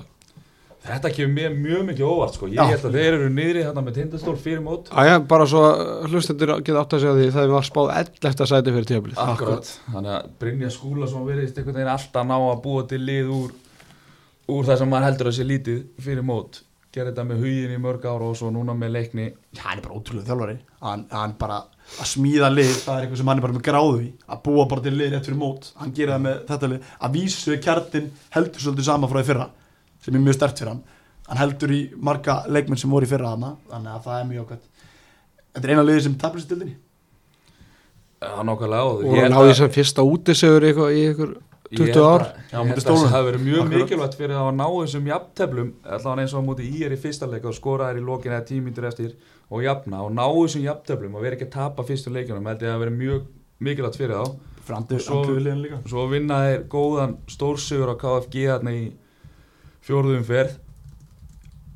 [0.86, 2.48] þetta kemur mér mjög mikið óvart sko.
[2.50, 2.64] ég Já.
[2.70, 4.90] held að þeir eru niðri þarna með tindastól fyrir mót.
[4.92, 5.62] Æja, bara svo
[6.10, 8.46] hlustendur geta átt að segja því það var spáð 11.
[8.52, 12.86] sæti fyrir tíðabilið Akkurat, þannig að Brynja Skúlason verðist einhvern veginn alltaf ná að búa
[12.90, 13.56] til lið úr,
[14.54, 16.62] úr það sem maður heldur að sé lítið fyrir mót.
[16.96, 19.26] Gera þetta með hugin í mörg ára og svo núna með leikni.
[19.60, 20.54] Hann er bara ótrúlega þjálfari.
[20.80, 21.58] Hann, hann bara
[22.00, 24.06] að smíða lið það er eitthvað sem hann er bara með gráðu í.
[24.32, 25.68] Að búa bara til lið rétt fyrir mót.
[25.76, 26.88] Hann gera það með þetta lið.
[26.96, 29.48] Að vísu kjartin heldur svolítið sama frá því fyrra
[30.06, 30.82] sem er mjög stert fyrir hann.
[31.26, 34.44] Hann heldur í marga leikmenn sem voru í fyrra hana þannig að það er mjög
[34.46, 34.68] ákvæmt
[35.56, 36.76] þetta er eina liðið sem tapir sér til þinni
[38.20, 41.32] Það er nákvæmlega á því og hann náði sem fyrsta útisegur í eitthvað- í ykkur
[41.76, 42.22] 20 ár?
[42.54, 43.80] að það hafi verið mjög Akkurat.
[43.82, 47.26] mikilvægt fyrir að ná þessum jafnteflum allavega eins og á móti í er í fyrsta
[47.30, 49.14] leik og skora þær í lokin eða tímyndur eftir
[49.50, 52.62] og jafna og ná þessum jafnteflum og vera ekki að tapa fyrstu leikjunum held ég
[52.62, 53.26] að það hafi verið mjög
[53.60, 54.36] mikilvægt fyrir þá.
[55.00, 55.78] Svo- andu liðin líka.
[55.88, 58.92] svo vinna þeir góðan stórsigur á KFG hérna í
[59.86, 60.56] fjórðum ferð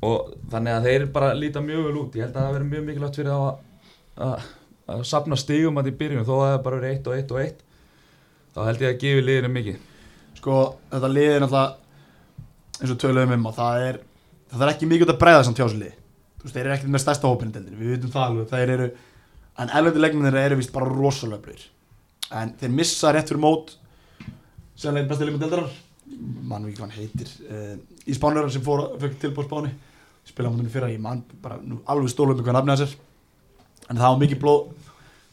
[0.05, 2.15] og þannig að þeir bara líta mjög vel út.
[2.17, 3.51] Ég held að það verið mjög mikilvægt fyrir að,
[4.27, 4.47] að,
[4.95, 6.25] að sapna stigum að í byrjun.
[6.27, 7.61] Þó að það bara verið 1 og 1 og 1
[8.51, 9.83] þá held ég að gefi liðinu mikið.
[10.41, 10.57] Sko
[10.91, 11.81] þetta lið er náttúrulega
[12.81, 13.99] eins og töluðum um og það er
[14.51, 16.73] það er ekki mikið út að bregða samt hjá þessu lið þú veist, þeir eru
[16.75, 18.87] ekkert með stærsta hópinu deildinni við vitum það alveg, þeir eru
[19.61, 21.67] en elvendi leikmennir eru vist bara rosalega blöður
[22.41, 23.75] en þeir missa rétt fyrir mót
[24.79, 24.97] sem
[26.51, 27.73] mann ekki hvað hann heitir uh,
[28.05, 28.85] í Spánverðar sem fór,
[29.21, 29.71] tilbúið Spáni.
[30.27, 32.95] Spila á mútinu fyrra, ég mann bara nú, alveg stólum með hvað nafnið hans er.
[33.87, 34.59] En það var mikið blóð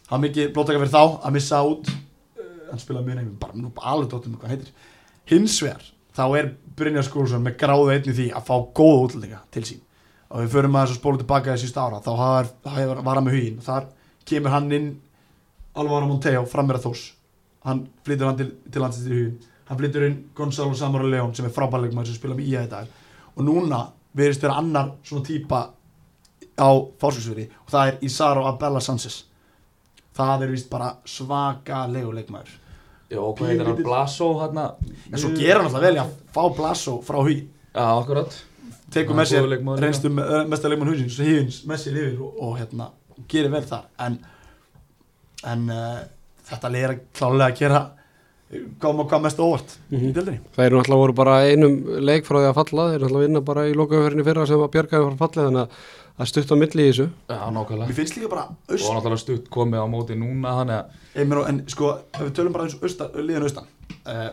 [0.09, 3.59] það var mikið blóðtaka fyrir þá að missa út uh, hann spilaði mjög nefnum, bara
[3.59, 4.95] nú alveg dóttum með hvað hann heitir.
[5.29, 5.85] Hins vegar
[6.17, 6.49] þá er
[6.79, 9.85] Brynjar Skúlsson með gráðu einni því að fá góða útlendinga til sín.
[10.29, 13.37] Og við förum að þessu spólu tilbaka í sísta ára þá har, var hann með
[13.39, 13.61] huginn.
[13.61, 13.87] Og þar
[14.29, 14.89] kemur hann inn
[15.79, 17.05] Alvaro Monteo frammeira þós
[17.67, 19.39] hann flytur hann til, til landsins í huginn
[19.69, 22.87] hann flytur inn Gonzalo Samora León sem er frábærleikmaður sem spila með í dag.
[23.37, 23.85] Og núna
[24.17, 25.65] verðist vera annar svona típa
[26.59, 29.21] á fársvíksveri og það er Isaro Abella Sanchez
[30.19, 32.57] það er vist bara svaka leguleikmaður
[33.09, 33.79] Já, og hvað heitir hann?
[33.87, 34.65] Blaso hérna
[35.13, 37.47] en svo gera hann alltaf vel í að fá Blasso frá huginn
[37.79, 38.35] Já, akkurat.
[38.91, 39.87] Tekur Hann með sér góður leikmaður líka.
[39.87, 42.23] reynslu með, mesta leikmann húsins hífins með sér yfir.
[42.25, 42.89] Og, og hérna
[43.31, 43.85] gerir vel þar.
[44.03, 44.17] En,
[45.53, 45.99] en uh,
[46.49, 47.83] þetta leir klálega að gera
[48.81, 50.13] koma hvað mest óvart í Mhm.
[50.17, 50.41] deildinni?
[50.57, 53.41] Það eru náttúrulega voru bara einum leik frá því að falla, þeir eru náttúrulega vinna
[53.45, 55.69] bara í lokaumferðinni fyrra sem að bjargaði frá fallið þannig að
[56.19, 57.07] það stutt á milli í þessu.
[57.29, 57.89] Já, nákvæmlega.
[57.89, 60.85] Mér finnst líka bara Og náttúrulega stutt komið á móti núna Þannig að
[61.15, 63.65] en, en sko, ef við tölum bara eins og austan, liðan austan
[64.07, 64.31] uh,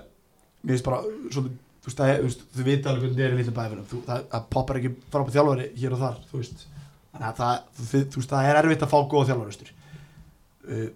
[0.64, 2.24] mér finnst bara svolítið, þú veist, það er,
[2.56, 5.68] þú veit alveg hvernig það er í litlum bæðinum, þú, það, poppar ekki frábæð þjálfari
[5.78, 6.66] hér og þar, þú veist.
[7.14, 9.70] Þannig að það, þú, þú veist, það er erfitt að fá góða þjálfarustur
[10.72, 10.90] uh,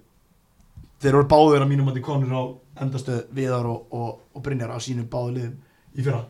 [0.99, 2.43] þeir eru báður að mínum að konur á
[2.83, 5.55] endastöð Viðar og, og, og Brynjar á sínum báðu liðum
[5.95, 6.23] í fyrra.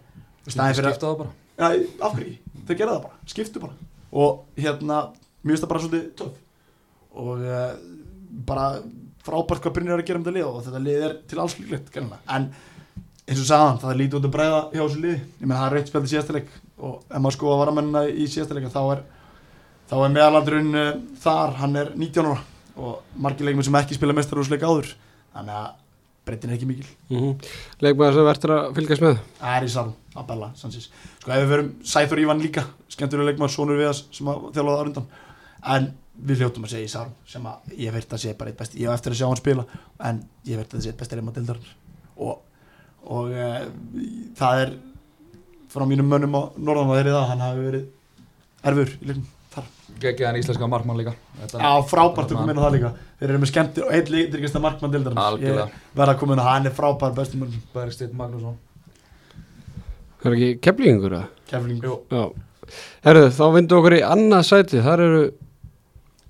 [0.48, 1.34] Skipta það bara?
[1.60, 1.68] Já,
[2.06, 2.36] af hverju?
[2.36, 2.64] Ekki?
[2.68, 3.90] Þau gera það bara, skiptu bara.
[4.24, 5.02] Og hérna,
[5.44, 6.46] mér finnst það bara svolítið töf
[7.20, 7.70] og uh,
[8.48, 8.66] bara
[9.26, 11.56] frábært hvað Brynjar er að gera um þetta lið og þetta lið er til alls
[11.60, 12.52] líklegt en
[13.30, 15.66] eins og sagðan, það er lítið út að bræða hjá þessu lið, ég meina það
[15.68, 19.04] er reitt spjaldið síðastileik og ef maður sko að varamennina í síðastileika þá er,
[19.92, 20.90] þá er meðalandurinn uh,
[21.22, 22.40] þar, hann er 19 ára
[22.80, 24.94] og margir leikmenn sem ekki spila mestarúsleik áður.
[25.36, 25.70] Þannig að
[26.30, 27.54] breytin er ekki mikil Mm -hmm.
[27.84, 29.24] Leikmaður sem verður að fylgjast með?
[29.40, 30.90] Það er í salm að bella, sannsins.
[31.20, 34.86] Sko ef við verum Sæþór Ívan líka, skemmtilega leikmaður Sónur Viðas sem að þjálfaði það
[34.88, 35.08] undan.
[35.76, 38.60] En við hljóttum að segja í salm sem að ég veit að sé bara eitt
[38.60, 39.66] besti, ég hef eftir að sjá hann spila
[40.10, 41.60] en ég veit að sé eitt besti leikmaður dildar
[42.20, 42.42] og,
[43.08, 43.50] og e,
[44.40, 44.74] það er
[45.72, 47.86] frá mínum mönnum á norðan að þeirri það, hann hafi verið
[48.72, 51.14] erfur í leiknum hann íslenska markmann líka.
[51.42, 52.92] Þetta- Já, frábært að koma inn á það líka.
[53.20, 55.70] Þeir eru með skemmtir og einn líkast markmann dildar Algjörlega.
[55.96, 58.56] verða að koma inn á það, hann er frábær bestum Bergsteinn Magnússon.
[60.22, 62.00] Það er ekki keflingur að Kefling Jú.
[62.12, 62.32] Já,
[63.04, 65.34] herru, þá vindu okkur í annað sæti, þar eru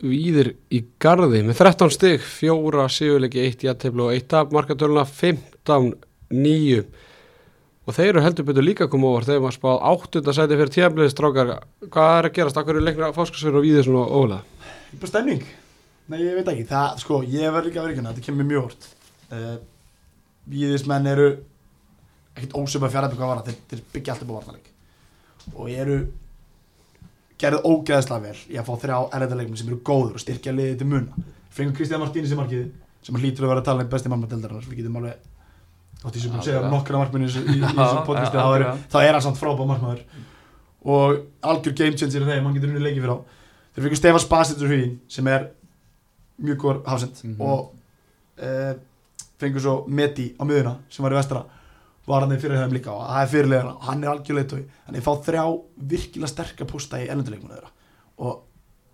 [0.01, 6.85] víðir í garði með 13 stig, fjóra sigurleiki, eitt jætteflu og eitt af markatöluna 15-9
[7.89, 11.13] og þeir eru heldur betur líka koma over þegar maður spáð áttunda sæti fyrir tíðanbliðið
[11.15, 11.51] strákar,
[11.87, 14.41] hvað er að gerast, akkur er leikna fáskasverður og víðir svona ólega?
[14.93, 15.43] bara stemning.
[16.09, 18.63] Nei, ég veit ekki, það, sko, ég verð líka að vera ekki þetta kemur mjög
[18.65, 18.87] hort
[19.33, 19.57] uh,
[20.49, 21.27] Víðismenn eru
[22.33, 24.71] ekkert ósum að fjara upp hvað var þeir, þeir byggja alltaf búið varnarleik.
[25.53, 25.97] Og eru
[27.39, 30.89] gerðu ógeðslega vel í að fá þrjá erðarleikmenn sem eru góður og styrkja liðið til
[30.89, 31.27] muna.
[31.53, 35.19] Fengum Kristján markið sem hann hlýtur að vera að tala um besti mannmann
[35.99, 36.73] deildarinnar við getum alveg átt í sem búin að segja Algjörlega.
[36.75, 38.43] nokkra markmenni í, þessu- þessu podcastu ja,
[38.89, 40.03] þá er, er hann samt frábæð markmaður.
[40.89, 43.17] Og algjör game changer í þeim, hann getur unni leikið fyrir á
[43.75, 45.49] þeir fengum Stefán Spasitur hugin sem er
[46.39, 47.19] mjög góður hafsend.
[47.23, 47.41] Mhm.
[47.41, 47.73] og
[48.39, 48.73] uh,
[49.39, 51.43] fengur svo Meti á miðuna sem var í vestra.
[52.09, 55.03] Var hann í fyrir þeim líka og það er fyrirlega hann er algjör leitói þannig
[55.05, 55.43] fá þrjá
[55.91, 57.69] virkilega sterka posta í ellenduleikmunu þeirra.
[58.23, 58.39] Og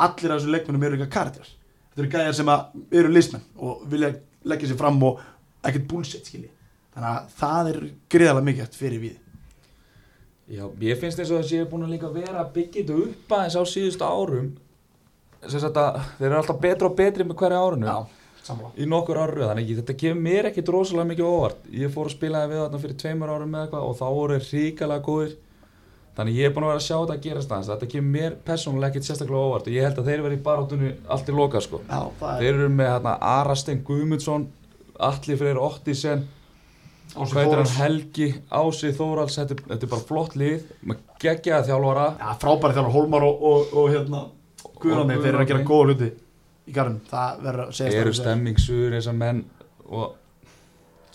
[0.02, 2.66] allir af þessum leikmunum eru líka karakter þetta eru gæjar sem að
[3.00, 4.10] eru listmenn og vilja
[4.44, 5.22] leggja sér fram og
[5.64, 6.50] ekkert bullshit skilji
[6.96, 7.80] þannig að það er
[8.16, 9.22] greiðalega mikilvægt fyrir við
[10.46, 13.32] Já, ég finnst eins og það séu búin að líka vera að byggja þetta upp
[13.34, 14.52] aðeins á síðustu árum.
[15.46, 17.96] Sagt að þeir eru alltaf betra og betri með hverja árunu
[18.46, 18.70] sammála.
[18.78, 21.66] Í nokkur áru þannig að þetta kemur mér ekkit rosalega mikið óvart.
[21.74, 24.60] Ég fór að spila við þarna fyrir tveimur árum með eitthvað og þá voru þeir
[24.60, 25.34] ríkalega góðir.
[26.16, 27.72] Þannig ég er búin að vera að sjá þetta að gerast aðeins.
[27.74, 30.94] Þetta kemur mér persónulega ekkit sérstaklega óvart og ég held að þeir verði í barátunni
[31.10, 31.82] allt í loka sko.
[31.90, 34.46] Já, það þeir eru með Arastein Guðmundsson
[35.10, 36.28] Alli Freyr Ottisen
[37.16, 37.76] Ási Þórhals.
[37.80, 40.66] Helgi Ási Þórals þetta, þetta er bara flott lið.
[40.84, 42.06] Með geggjaða þjálfara.
[42.20, 44.24] Já, frábæri þjálfur Hólmar og, og, og hérna
[44.82, 46.12] Guðrandi, þeir eru að gera góða hluti
[46.66, 49.42] í garðum, það verður að segja eru stemmingsur þessar menn
[49.86, 50.16] og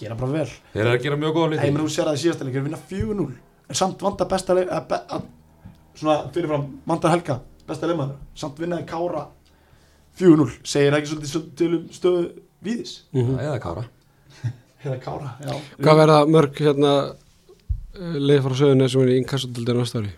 [0.01, 0.49] gera bara vel.
[0.73, 1.67] Þeir eru að gera mjög góða hluti.
[1.67, 3.29] Menn þú sér að það leik er vinna 4-0
[3.71, 5.27] en samt vanda besta leik að, be, að,
[6.01, 7.39] svona fyrirfram vandar Helga
[7.69, 9.27] besta leikmaður, samt vinnaði Kára
[10.19, 12.25] 4-0, segir ekki svolítið um stöðu
[12.61, 12.97] Víðis?
[13.15, 13.87] Mm eða Kára
[14.85, 15.53] eða Kára, já.
[15.81, 20.15] Hvað verða mörg hérna eh, leið frá söguna sem er í inkassundildinu næsta ári?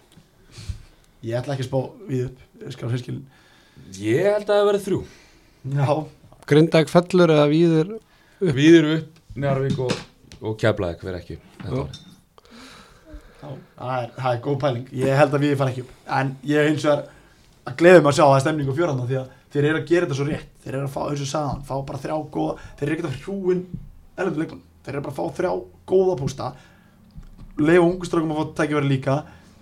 [1.22, 3.24] Ég ætla ekki að spá við upp, ég skal hinskilin
[3.98, 5.02] ég held að það verði þrjú.
[5.72, 5.90] Já,
[6.52, 7.92] Grindæk fellur eða víðir
[8.42, 9.92] Við erum upp, Njarvík og,
[10.42, 11.36] og Keflavík verð ekki
[13.42, 14.88] það, er, það er góð pæling.
[15.02, 15.94] Ég held að við fara ekki upp.
[16.18, 17.04] En ég hins vegar
[17.62, 19.88] að gleðum að sjá að það er stemning á fjörðan því að þeir eru að
[19.90, 20.52] gera þetta svo rétt.
[20.62, 23.18] Þeir eru að fá eins og sagðan, fá bara þrjá góða þeir eru ekki að
[23.22, 23.64] hrjúin
[24.22, 24.62] ellendur leikmann.
[24.82, 25.52] Þeir eru bara að fá þrjá
[25.92, 26.52] góða pústa.
[27.60, 29.18] Leiða unguströkum að fá tækifæri líka.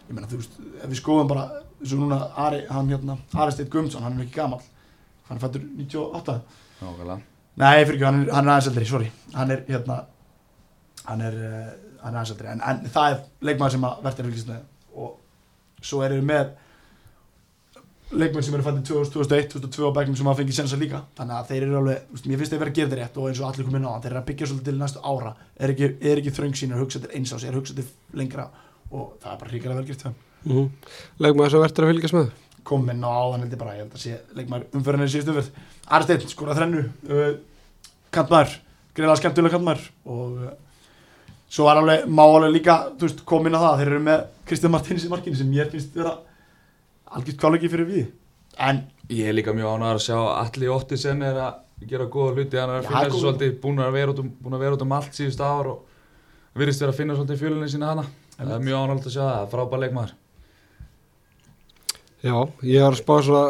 [0.08, 1.48] Ég meina þú veist, ef við skoðum bara
[1.80, 4.64] eins og núna Ari, hann hérna, Ari Steit Guðmundsson hann er ekki gamall,
[5.28, 6.34] hann er fættur 98
[6.80, 7.20] Nákvæmlega.
[7.60, 9.12] Nei, fyrir ekki, hann er, er aðeins eldri, sorry.
[9.34, 10.00] Hann er, hérna
[11.10, 11.36] Hann er,
[12.02, 12.50] hann er aðeins eldri.
[12.52, 14.66] En, en það er leikmaður sem að verður fylgjast með.
[15.00, 16.52] Og svo erum við með
[18.10, 21.50] leikmenn sem eru fættið 2001, 2002 á bekknum sem hafa fengið sensa líka þannig að
[21.50, 23.68] þeir eru alveg, mér finnst þeir vera að gera þetta rétt og eins og allir
[23.68, 26.34] komið á það, þeir eru að byggja svolítið til næstu ára er ekki, er ekki
[26.34, 27.86] þröng sín að hugsa til eins ás, er að hugsa til
[28.18, 28.48] lengra
[28.90, 30.16] og það er bara ríkara vel gert hjá þeim.
[30.44, 30.70] mm -hmm.
[31.18, 32.32] Leikmaður sem verður að fylgjast með
[32.64, 35.50] kom inn á áðan heldur bara, ég held að sé leikmaður umfyrirna í síðustu umfyrð
[35.90, 37.38] Ari Steinn skora þrennu uh,
[38.10, 38.60] kantmaður,
[38.94, 40.50] greiðlega skemmtulega kantmaður og uh,
[41.48, 42.90] svo var alveg, má alveg líka
[47.16, 48.06] algjört kváleiki fyrir við.
[48.60, 52.34] En Ég er líka mjög ánægður að sjá að Alli Ottisen er að gera góða
[52.36, 54.76] hluti hann er að finna þessu svolítið búin að vera út um, búin að vera
[54.76, 58.04] út um allt síðust ár og virðist vera að finna svolítið fjölunni sína hana.
[58.36, 60.12] Það er mjög ánægður að sjá það, frábær leikmaður.
[62.20, 62.34] Já,
[62.68, 63.44] ég var að spá svona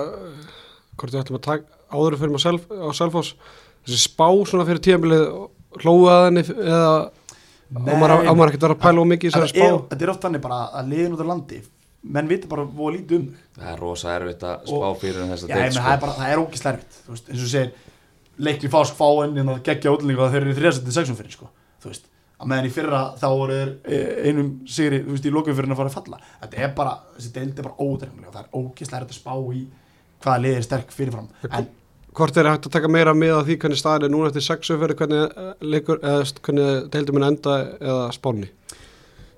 [0.97, 3.35] hvort við ætlum að taka áður fyrir maður self, á Selfoss
[3.85, 4.81] þessi spá svona fyrir
[6.15, 9.33] að henni eða á maður, á maður ekkert að vera að pæla og mikið í
[9.35, 9.89] Þetta þessari er, spá?
[9.91, 11.61] þetta er oft þannig bara að liðin út á landi
[12.03, 13.27] menn vita bara voða lítið um
[13.59, 15.83] það er rosa erfitt að spá Og- fyrir um ég deild menn, sko.
[15.85, 17.73] það er bara, það er ógislega erfitt þú veist, eins og segir,
[18.41, 21.51] leikli fásk fáin en það geggja útlendingu að þeir eru í þriðasetti sexum fyrir, sko,
[21.83, 22.07] þú veist.
[22.41, 25.75] Að meðan í fyrra þá voru þeir eh, einum sigri, þú veist, í lokum fyrir
[25.75, 26.21] að fara að falla.
[26.41, 29.61] Þetta er bara, þessi deild er bara ódreifnilega það er ógislega erfitt að spá í
[30.25, 31.29] hvaða lið er sterk fyrirfram.
[31.53, 31.69] En
[32.17, 34.75] Hvort er hægt að taka meira með á því hvernig staðin er núna eftir sexu
[34.81, 35.85] fyrir hvernig
[36.27, 38.49] st- hvernig deildum minn enda eða spáni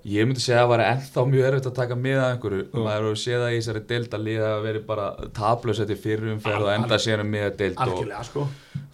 [0.03, 2.63] Ég myndi segja að það var ennþá mjög erfitt að taka með að einhverju.
[2.67, 2.79] Já.
[2.83, 6.33] maður hefur séð það í þessari deild að liða að veri bara tablus eftir fyrir
[6.33, 8.47] umferð og enda síðan með að deild og algjörlega, sko.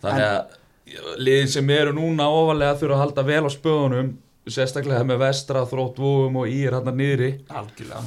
[0.02, 4.10] Þannig að liðin sem eru núna ofalega þurfa að halda vel á spöðunum
[4.48, 7.30] sérstaklega með vestra, þrótt, vóum og ír hann niðri.
[7.48, 8.02] Algjörlega.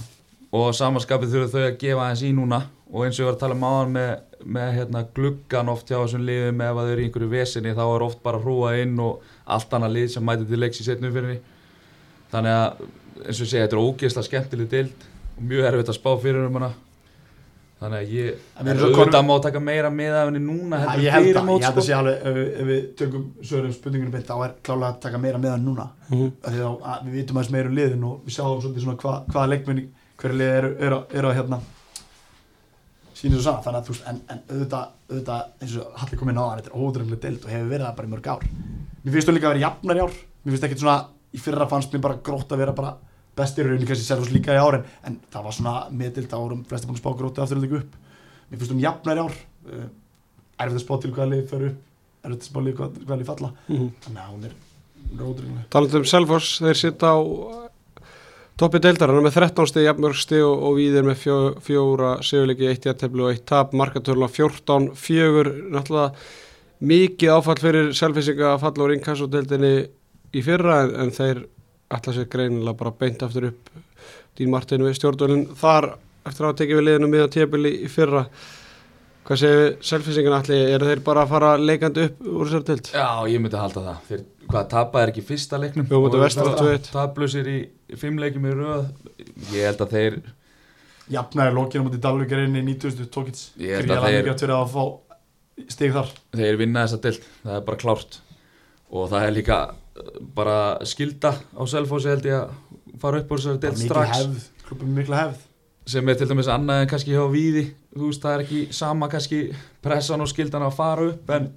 [0.52, 2.60] Og samanskapið þurfa þau að gefa aðeins í núna.
[2.92, 4.10] Og eins og ég var að tala um áðan með,
[4.58, 7.84] með hérna, gluggan oft hjá þessum liðum ef að þau eru í einhverju vesinni þá
[7.86, 9.22] er oft bara hrúa inn og
[9.56, 11.40] allt annað lið sem mæti til leiks í setnum fyrir
[12.32, 12.86] þannig að
[13.26, 15.04] eins og ég segja þetta er ógeðslega skemmtileg dild
[15.38, 16.72] og mjög erfitt að spá fyrir um hana.
[17.82, 21.06] Þannig að ég svo auðvitað komin- má taka meira með af henni núna Já, heldur
[21.06, 24.12] ég held að, ég held að sé alveg ef, við- ef við tökum svörum spurningunum
[24.14, 25.88] beint þá er klálega að taka meira með hann núna.
[26.10, 26.32] Mm -hmm.
[26.46, 28.98] af því þá að við vitum aðeins meira um liðin og við sjáum svolítið svona
[29.02, 31.60] hva, hvaða leikmenni hverju lið eru, eru, eru að hérna
[33.18, 36.30] sýnir svo sann þannig að þú veist en, en auðvitað, auðvitað eins og Halli kom
[36.30, 38.44] inn á það þetta er ódrömmlega deild og hefur verið það bara í mörg ár.
[39.04, 40.14] Mér finnst þú líka að vera jafnar í ár.
[40.46, 40.98] Mér finnst ekkert svona
[41.32, 42.96] í fyrra fannst mér bara grótt að vera bara
[43.38, 46.90] bestir raunin kannski Selfoss líka í ár en, það var svona meðdild þá vorum flesti
[46.90, 47.96] búin að spá grótið aftur líka upp.
[48.50, 49.40] Mér finnst hún jafnar í ár.
[49.72, 49.88] Uh,
[50.62, 51.88] erfitt að spá til hvaða lið fer upp
[52.22, 53.52] erfitt að spá lið hvað, hvaða lið falla.
[53.70, 54.56] Þannig að hún er,
[55.18, 58.04] ódrömmlega Talandi um Selfoss, þeir sitta á uh,
[58.62, 62.86] toppi deildarana með 13 stið, jafnmörg stið og, og víðir með fjó, fjóra sigurleiki, eitt
[62.90, 66.12] jættefli og eitt tap, markatörla 14, fjögur, náttúrulega
[66.92, 69.74] mikið áfall fyrir selfisinga að falla úr inkassodeildinni
[70.36, 71.44] í fyrra en, en þeir
[71.92, 73.70] ætla sér greinilega bara beint aftur upp.
[74.38, 75.94] Dín Martin við stjórnvölinn þar
[76.26, 78.26] eftir að hafa tekið við liðinu miðan tébili í fyrra.
[79.28, 82.88] Hvað segir selfisingan allir, eru þeir bara að fara leikandi upp úr þessar deild?
[82.96, 84.00] Já, ég myndi halda það.
[84.08, 85.86] Þeir, hvað, tapaði ekki í fyrsta leiknum?
[85.92, 86.90] Jú, Og Vestra 2-1.
[86.96, 87.58] Tablusir í
[87.92, 88.88] í fimm leikjum í röð.
[89.52, 90.18] Ég held að þeir
[91.12, 93.08] jafnæri lokinu mútið Dalvíkar inn í 90.
[93.14, 93.46] tókits.
[93.60, 94.84] Ég held að þeir- að að fá
[95.76, 96.12] stig þar.
[96.40, 98.20] Þeir vinna þessa deild, það er bara klárt.
[98.92, 99.60] Og það er líka
[100.36, 104.50] bara skilda á Selfossi held ég að fara upp úr þessari Bara mikil strax.
[104.68, 105.48] klubum mikla hefð.
[105.92, 107.64] Sem er til dæmis annað en kannski hjá Víði.
[107.96, 109.40] Þú veist það er ekki sama kannski
[109.84, 111.50] pressan og skildan að fara upp en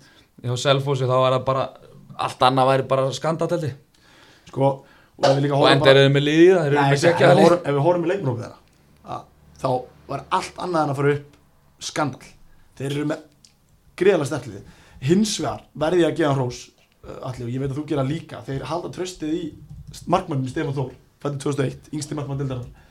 [0.42, 1.66] hjá Selfossi þá er það bara
[2.16, 3.72] allt annað væri bara skandateldi
[4.48, 4.68] sko,
[5.18, 5.80] og ef við líka og horfum
[6.14, 8.58] með ef við horfum- ef við horfum í leikmrófið þeirra
[9.14, 9.22] að,
[9.62, 9.68] þá
[10.08, 11.38] var allt annað en að fara upp
[11.88, 12.28] skandal
[12.78, 13.24] þeir eru með
[13.98, 14.62] greiðlega stertlið
[15.08, 16.60] hins vegar verði ég að gefa hrós
[17.28, 19.44] allir og ég veit að þú gera líka þeir halda tröstið í
[20.10, 20.92] markmannin Stefán Þór
[21.24, 22.82] fættið 2001, yngsti markmann dildarinnar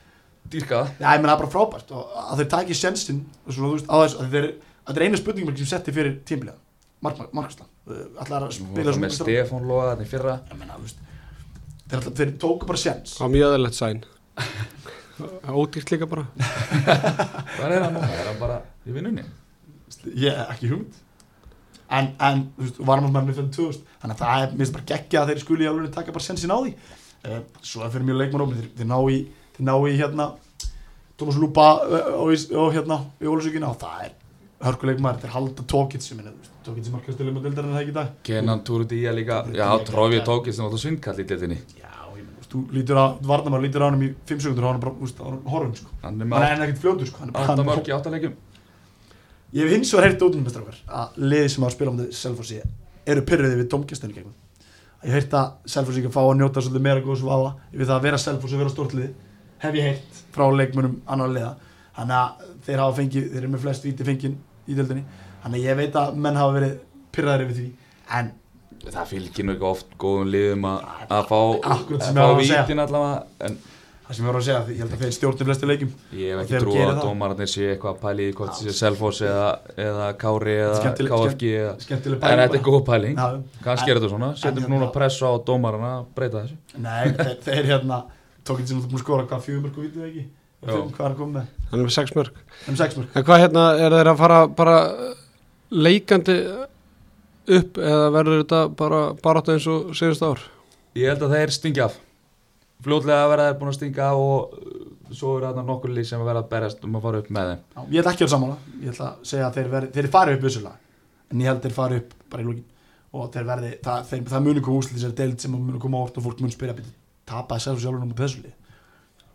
[0.52, 3.72] dýrkaða Já, ég menn það er bara frábært og að þeir taki sjensin svona, þú
[3.76, 4.48] veist, á þess að þeir
[4.84, 6.60] þetta er einu spurningum sem setti fyrir tímbilega
[7.04, 7.70] Markvæslan
[8.24, 10.38] Allar að spila með Stefán Lóða þannig fyrra.
[10.48, 11.02] Ég menna, þú veist
[11.84, 13.98] Þeir, ætla, þeir tóku bara sjens Það var mjög aðeinslegt sæn.
[15.52, 16.24] Ódýrt líka bara.
[16.34, 18.56] Hvað er hann núna, er hann bara
[18.88, 19.24] í vinnunni.
[20.16, 21.03] Ég hef ekki hugmynd
[21.92, 22.44] En, en
[23.10, 25.92] að með 2000 Þannig að það er, minnst bara geggja að þeir skuli í alveg
[25.94, 26.72] taka bara sjensin á því.
[27.24, 29.18] Uh, Svo er fyrir mjög leikmann þeir, þeir ná í,
[29.56, 30.26] þeir ná í hérna
[31.20, 34.12] Tómas Lúpa uh, og, í- og hérna í Ólusvíkina og það er
[34.64, 36.32] hörkuleikmaður, þeir halda tókits sem er
[36.64, 38.12] tókits sem markastölu með dildarinn það ekki í dag?
[38.28, 41.58] Kenan Túrudía líka, já, Trófi tókist sem alltaf svindkall í deildinni.
[41.76, 44.80] Já, ég menn, þú lítur að, Varnamar lítur á hann í 5 sekundur og hann
[44.80, 45.92] er bara, þú veist, hann er horfum, sko.
[46.06, 47.20] hann er er ekkert fljótur, sko.
[47.20, 48.36] Hann er bara, átta hann, mörg í átta leikjum
[49.54, 52.18] ég hef hins vegar heyrt út um þetta að liði sem að spila um þetta
[52.18, 52.62] Selfossi
[53.14, 54.34] eru pyrriði við domgjastunni gegnum.
[55.04, 57.96] Ég hef heyrt að Selfossi ekki fá að njóta svolítið meira góðs vala yfir það
[57.96, 59.10] að vera Selfossi og vera stórt liði.
[59.62, 61.52] Hef ég heyrt frá leikmönum annar liða.
[61.94, 64.32] Þannig að þeir hafa fengið, þeir eru með flest víti fengið
[64.66, 65.04] í deildinni.
[65.44, 66.74] Þannig að ég veit að menn hafa verið
[67.14, 67.68] pyrraðir yfir því.
[68.18, 68.32] En
[68.90, 70.80] það fylgir nú ekki oft góðum liðum að
[71.14, 71.38] að fá,
[72.40, 73.58] vítin allavega en
[74.04, 75.92] það sem ég voru að segja, ég held að þeir stjórnir flestu leikjum.
[76.12, 77.00] ég hef ekki trú að það.
[77.04, 78.56] dómararnir sé eitthvað að pæli í hvort Já.
[78.58, 79.48] það sé Selfoss eða,
[79.86, 83.18] eða Kári eða KFG en þetta er góð pæling.
[83.64, 86.56] Kannski er þetta svona, setjum en núna hérna- pressu á dómarana að breyta þessu.
[86.84, 88.00] Nei, þeir, þeir hérna
[88.44, 90.26] tók ekki sem þú búin að skora hvað og vitið ekki?
[90.64, 91.48] Hvað er að koma með?
[91.70, 92.38] Hann er með sex mörg
[92.78, 94.76] sex mörg En hvað hérna, er þeir að fara bara
[95.74, 96.36] leikandi
[97.58, 100.40] upp eða verður þetta bara barátt eins og síðust ár?
[100.94, 101.98] ég held að þeir stingi af
[102.84, 106.42] fljótlega verða þeir búin að stinga og uh, svo eru þarna nokkur lið sem verða
[106.42, 107.64] að berjast um að fara upp með þeim.
[107.74, 108.56] Já, ég ætla ekki að vera sammála.
[108.80, 110.80] Ég ætla að segja að þeir, verði, þeir fari upp vissulega
[111.30, 112.64] en ég held að þeir fari upp bara í lókin
[113.14, 116.18] og þeir verði, það, þeir, það muni koma úslit þessari deild sem muni koma óvart
[116.18, 116.94] og fólk muni spyrja byrja,
[117.30, 118.54] tapaði sjálf og sjálfur náttúrulega þessu lið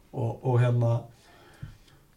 [0.09, 0.91] og, og hérna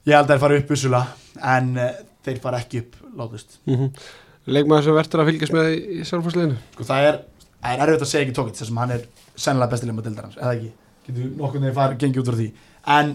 [0.09, 1.93] ég held að þeir fari upp vissulega en uh,
[2.27, 3.97] þeir fari ekki upp látust mm
[4.43, 7.19] Leikmaður sem verður að fylgjast með í, sjálfhúsliðinu sko það er,
[7.63, 9.05] það er erfitt að segja ekki tókitt þessum hann er
[9.39, 10.71] sennilega besti leikmaður deildarans eða ekki,
[11.07, 12.49] getur nokkur þegar farið gengið út frá því.
[12.97, 13.15] En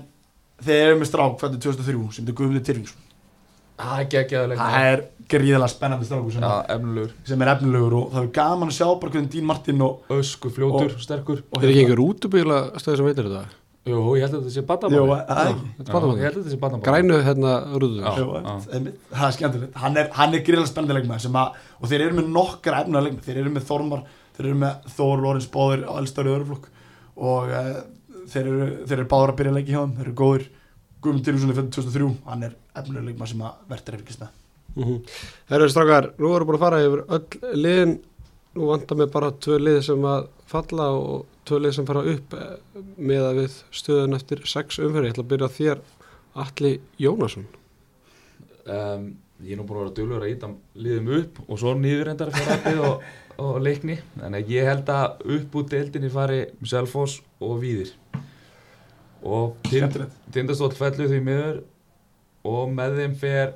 [0.67, 3.03] þeir eru með strák fættu 2003 sem er Guðmundur Tyrfingsson.
[3.77, 7.11] Það er geggjaður það er gríðilega spennandi strákur sem, er- efnilegur.
[7.29, 10.49] sem er efnilegur og það er gaman að sjá bara hvernig Dín Martin og, Ösku,
[10.49, 11.43] fljótur, sterkur.
[11.53, 13.43] og Er ekki einhver útubíla stöð sem veitir þetta?
[13.88, 14.88] Jú, ég held að þetta sé Þetta
[15.77, 17.51] þetta baddamáli Grænu hérna
[19.13, 19.77] það er skemmtilegt.
[19.83, 23.03] Hann er, hann er gríðlega spennandi leikmaður sem að og þeir eru með nokkra efna
[23.05, 24.01] leikmaður þeir eru með Þormar,
[24.35, 26.67] þeir eru með Þór Lorentz Bóður á elstari öðruflokk
[27.18, 27.78] og uh,
[28.32, 30.49] þeir, eru, þeir eru báður að byrja að leiki hjá þeim, þeir eru góðir.
[31.03, 34.36] Guðmund er fættu 2003 hann er efnilega leikmaður sem að verður fylgjast með.
[34.78, 34.97] Mm
[35.49, 37.93] Herru strákar, nú erum búin að fara yfir öll liðin.
[38.57, 42.34] Nú vantar mig bara tvö lið sem að falla og tvö lið sem fara upp
[42.34, 45.11] eh, með að við stöðun eftir sex umferði.
[45.11, 45.84] Ég ætla að byrja þér
[46.43, 47.45] Atli Jónasson.
[48.65, 49.07] um,
[49.45, 50.47] Ég er nú búin að vera dölur að íta
[50.82, 53.03] liðum upp og svo nýður endar fyrir appið og,
[53.41, 57.93] og leikni Þannig að ég held að upp úr deildinni fari Selfoss og Víðir
[59.23, 61.59] Og tind, skemmtilegt tindastóll fellu því miður
[62.47, 63.53] og með þeim fer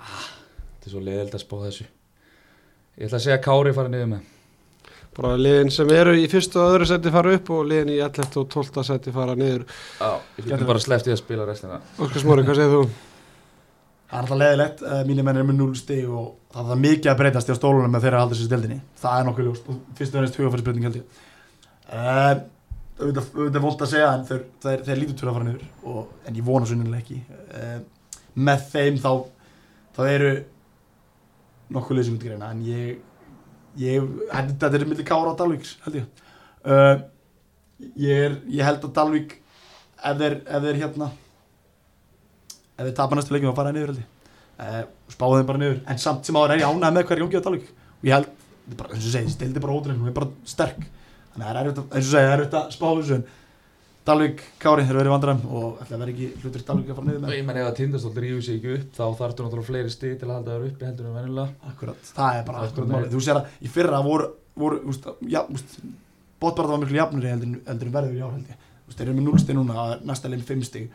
[0.00, 3.94] ah, Þetta er svo leiðild að spá þessu Ég ætla að segja að Kári fari
[3.94, 4.28] niður með
[5.20, 8.28] Bara liðin sem eru í fyrstu og öðru seti fara upp og liðin í 11.
[8.38, 8.84] og 12.
[8.86, 9.64] seti fara niður.
[9.98, 13.09] Já, ég getur bara sleppt í að spila restina Óskar Smári, hvað segir þú?
[14.10, 17.10] Það er alltaf leðilegt, uh, mínir menn er með 0 stig og það er mikið
[17.12, 19.68] að breytast í á stólunum með þeirra halda sér stildinni, það er nokkuð ljóst.
[19.70, 21.20] Og fyrst og ennast hugafærisbreyting held ég.
[21.90, 22.40] Uh,
[23.00, 25.68] auðvitað vond að segja en þeir, þeir, þeir lítur til að fara niður.
[25.92, 27.20] Og, en ég vona svo innilega ekki.
[27.54, 29.12] Uh, með þeim þá
[29.96, 30.34] þá eru
[31.74, 32.50] nokkuð leysum út í greina.
[32.50, 33.00] En ég,
[33.80, 36.22] ég þetta er milli Kára og Dalvíks held ég.
[36.66, 36.94] Uh,
[37.94, 39.36] ég, er, ég held að Dalvík
[40.00, 41.10] ef þeir, ef þeir hérna
[42.80, 44.78] ef þeir tapa næstu leikjum þá fara niður uh,
[45.12, 45.80] spáðu þeim bara niður.
[45.92, 47.68] En samt sem áður er ég ánægð með hverju gangi á Dalvík
[48.00, 48.30] og ég held,
[48.80, 50.80] bara, eins og segi, stildi bara ótrúlega, hún er bara sterk.
[51.34, 53.20] Þannig að það er erfitt að, eins og segi, er erfitt að spá þessu.
[54.10, 57.18] Dalvík, Kári, þeir verið vandræm og ætla að vera ekki hlutur Dalvík að fara niður
[57.20, 57.34] Og með.
[57.36, 60.28] Ég menn ef að tindastóll rífur sig ekki upp þá þarftu náttúrulega fleiri stig til
[60.30, 61.68] að halda þér uppi heldur en venjulega.
[61.68, 62.88] Akkurat, það er bara akkurat.
[62.94, 63.12] málið.
[63.12, 64.30] Þú sér að í fyrra voru,
[64.64, 65.10] voru úst,
[66.40, 68.24] bóttbarða var miklu en- heldur en verður í
[68.90, 70.88] Úst, Þeir eru með 0 stig núna, næsta 5 stig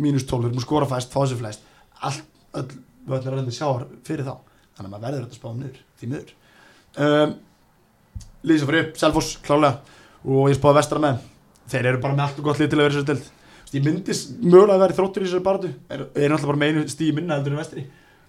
[0.00, 1.68] mínus 12, þeir eru með skora fæst, fá sér flest.
[2.04, 2.24] Allt,
[2.60, 2.66] öll,
[3.04, 4.34] við ætlum að reynda sjáar fyrir þá,
[4.76, 6.34] þannig að maður verður að spáða niður því miður.
[7.04, 7.38] Um,
[8.44, 11.22] Lýðið sem fyrir upp, Selfoss, klálega og ég spáði vestra með.
[11.72, 13.32] Þeir eru bara með allt og gott lið til að vera dild Úst,
[13.74, 16.90] Ég myndist mögulega að vera þróttur í þessu baratu er, er náttúrulega bara með einu
[16.92, 17.82] stíði minna heldur en vestri.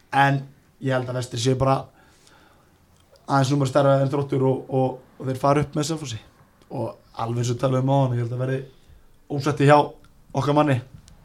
[0.09, 0.39] En
[0.81, 1.75] ég held að vestri séu bara
[3.27, 6.17] aðeins numar stærra en þróttur og, og, og þeir fara upp með Selfossi.
[6.73, 8.59] Og alveg og talaðum á hann ég held að verði
[9.35, 10.79] ósætti hjá okkar manni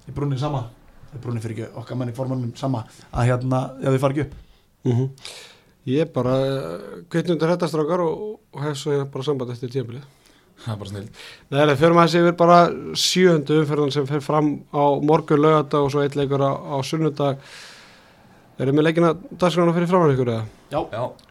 [0.09, 0.67] í brunni sama
[1.11, 4.39] í brunni fyrir ekki, okkar manni formannum sama að hérna, já þið fara ekki upp
[4.81, 5.09] Mm
[5.89, 6.35] Ég er bara
[7.09, 10.03] kveitni undir þetta strákar og, og hef svo bara samband eftir tímabilið.
[10.61, 12.59] Það er bara snill Nei, það fyrir maður sér bara
[13.01, 17.41] sjöundu umferðan sem fer fram á morgun lögata og svo eitt leikur á, á sunnudag.
[18.61, 20.45] Erum við leikina dagskrána fyrir framann ykkur eða?
[20.69, 20.81] Já,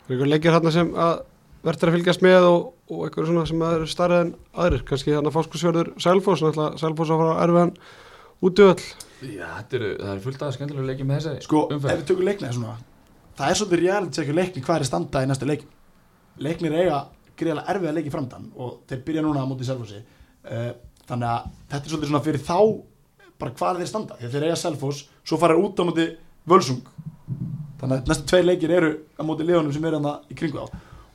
[0.10, 1.22] Er ykkur leikir hérna sem að
[1.70, 4.86] verður að fylgjast með og, og ykkur svona sem að eru starrið en aðrir?
[4.90, 7.76] Kannski hérna fáskursjörður Sælfós, náttúrulega Sælfós að fara erfiðan
[8.46, 8.86] útöðl.
[9.20, 12.00] Já, þetta eru, það er fullt af skemmtilega leikið með þessari sko, ef umferð.
[12.00, 12.78] við tökum leiknið svona
[13.40, 15.76] það er svolítið reality check leikni hvað er að standa í næsta leikin
[16.44, 17.00] leiknir eiga
[17.40, 20.00] greiðlega erfið að leiki framdann og þeir byrja núna á móti Selfossi.
[20.44, 20.72] Uh,
[21.08, 22.58] þannig að þetta er svolítið svona fyrir þá
[23.40, 25.84] bara hvað er þeir standa því að þeir eiga Selfoss, svo fara þeir út á
[25.88, 26.08] móti
[26.50, 26.82] Völsung.
[27.80, 30.68] Þannig að næstu tveir leikir eru á móti liðunum sem eru hann í kringu á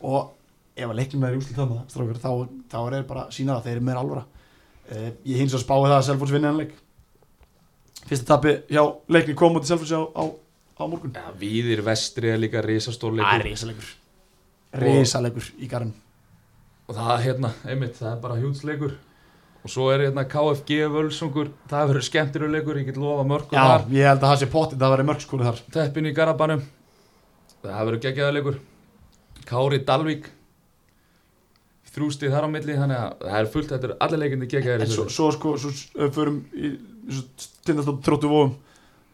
[0.05, 0.33] og
[0.75, 2.31] ef að leiknum er í úslit þannig þá,
[2.73, 4.25] þá er bara að sína það þeir eru meira alvara.
[4.89, 6.75] Uh, ég hins að spái það að Selfoss vinna hann leik
[8.09, 10.25] fyrsta tapi hjá leikni kom móti Selfossi á, á,
[10.79, 11.13] á morgun.
[11.15, 13.51] Já, Víðir vestri er líka risastór Það er leikur.
[13.51, 13.91] risalegur.
[14.85, 15.95] Risalegur í garðin
[16.85, 18.95] og það er hérna, einmitt, það er bara hjútsleikur
[19.65, 23.63] og svo er hérna KFG Völsungur, það verður skemmtilegur leikur ég get lofa mörgum Já,
[23.71, 23.87] þar.
[23.95, 25.63] ég held að það sé pottið Það verði mörgskóri þar.
[25.79, 26.65] Teppinu í Garabannum
[27.65, 28.59] það verður geggjaða leikur.
[29.49, 30.27] Kári Dalvík.
[31.95, 34.91] Þrústið þar á milli þannig að það er fullt, þetta er allir leikindi geggjaðir En
[34.91, 36.71] í svo, svo sko, svo förum í
[37.65, 38.55] Tindast á þróttu vóum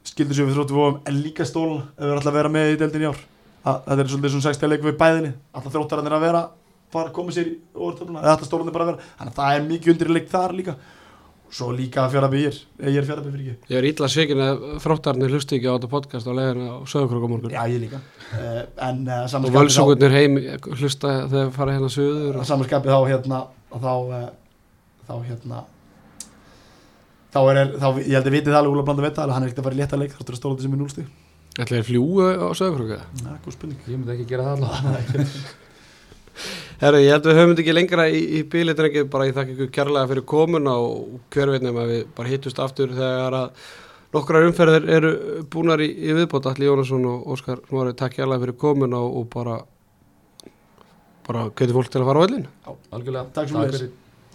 [0.07, 2.72] Skildur sér við þróttu vóum En líka stólan Ef við erum alltaf að vera með
[2.72, 3.20] í deildin í ár.
[3.61, 5.32] Að, Þetta er svolítið svona 60 leikum við bæðinni.
[5.53, 6.47] Alltaf þróttarannir að vera
[6.91, 9.11] fara að koma sér í orðtöfluna Eða alltaf stólanir bara að vera.
[9.18, 10.76] Þannig að það er mikið undir leik þar líka.
[11.51, 15.57] Svo líka fjárabýr ég er fjárabýr fyrir ekki Ég er ítla svikin að þróttarnir hlusti
[15.57, 17.99] ekki á þetta podcast á leiðinu á Söðukrökkumorgun já ég líka.
[18.30, 20.38] Uh, en uh, og völsungurnir heim
[20.78, 22.47] hlusta þegar fara hérna söður og...
[22.47, 23.41] samanskapið þá hérna
[23.72, 24.22] þá uh,
[25.09, 25.64] þá hérna
[27.30, 29.44] þá er, þá, ég held að vitið það alveg Úla Blanda veit það alveg, hann
[29.44, 31.10] er ekkert að fara í létta leik þáttur að stóla þessi með núlstig
[31.60, 33.80] Ætlaði fljúu á Söðukrökku það er góð spurning.
[33.90, 35.24] Ég myndi ekki gera það allavega.
[36.80, 39.36] Herru, ég held að við höfum þetta ekki lengra í, í bíli drengið, bara ég
[39.36, 43.36] þakka ykkur kærlega fyrir komuna og hver veit nefn að við bara hittust aftur þegar
[43.36, 43.66] að
[44.14, 45.10] nokkrar umferðir eru
[45.52, 46.48] búnar í, í viðbót.
[46.48, 49.58] Alli Jónasson og Óskar Smári, takk kærlega fyrir komuna og bara
[51.26, 53.26] bara hvetið fólk til að fara á vellin Algjörlega.
[53.36, 53.76] Takk sömuleiðis.
[53.76, 53.92] fyrir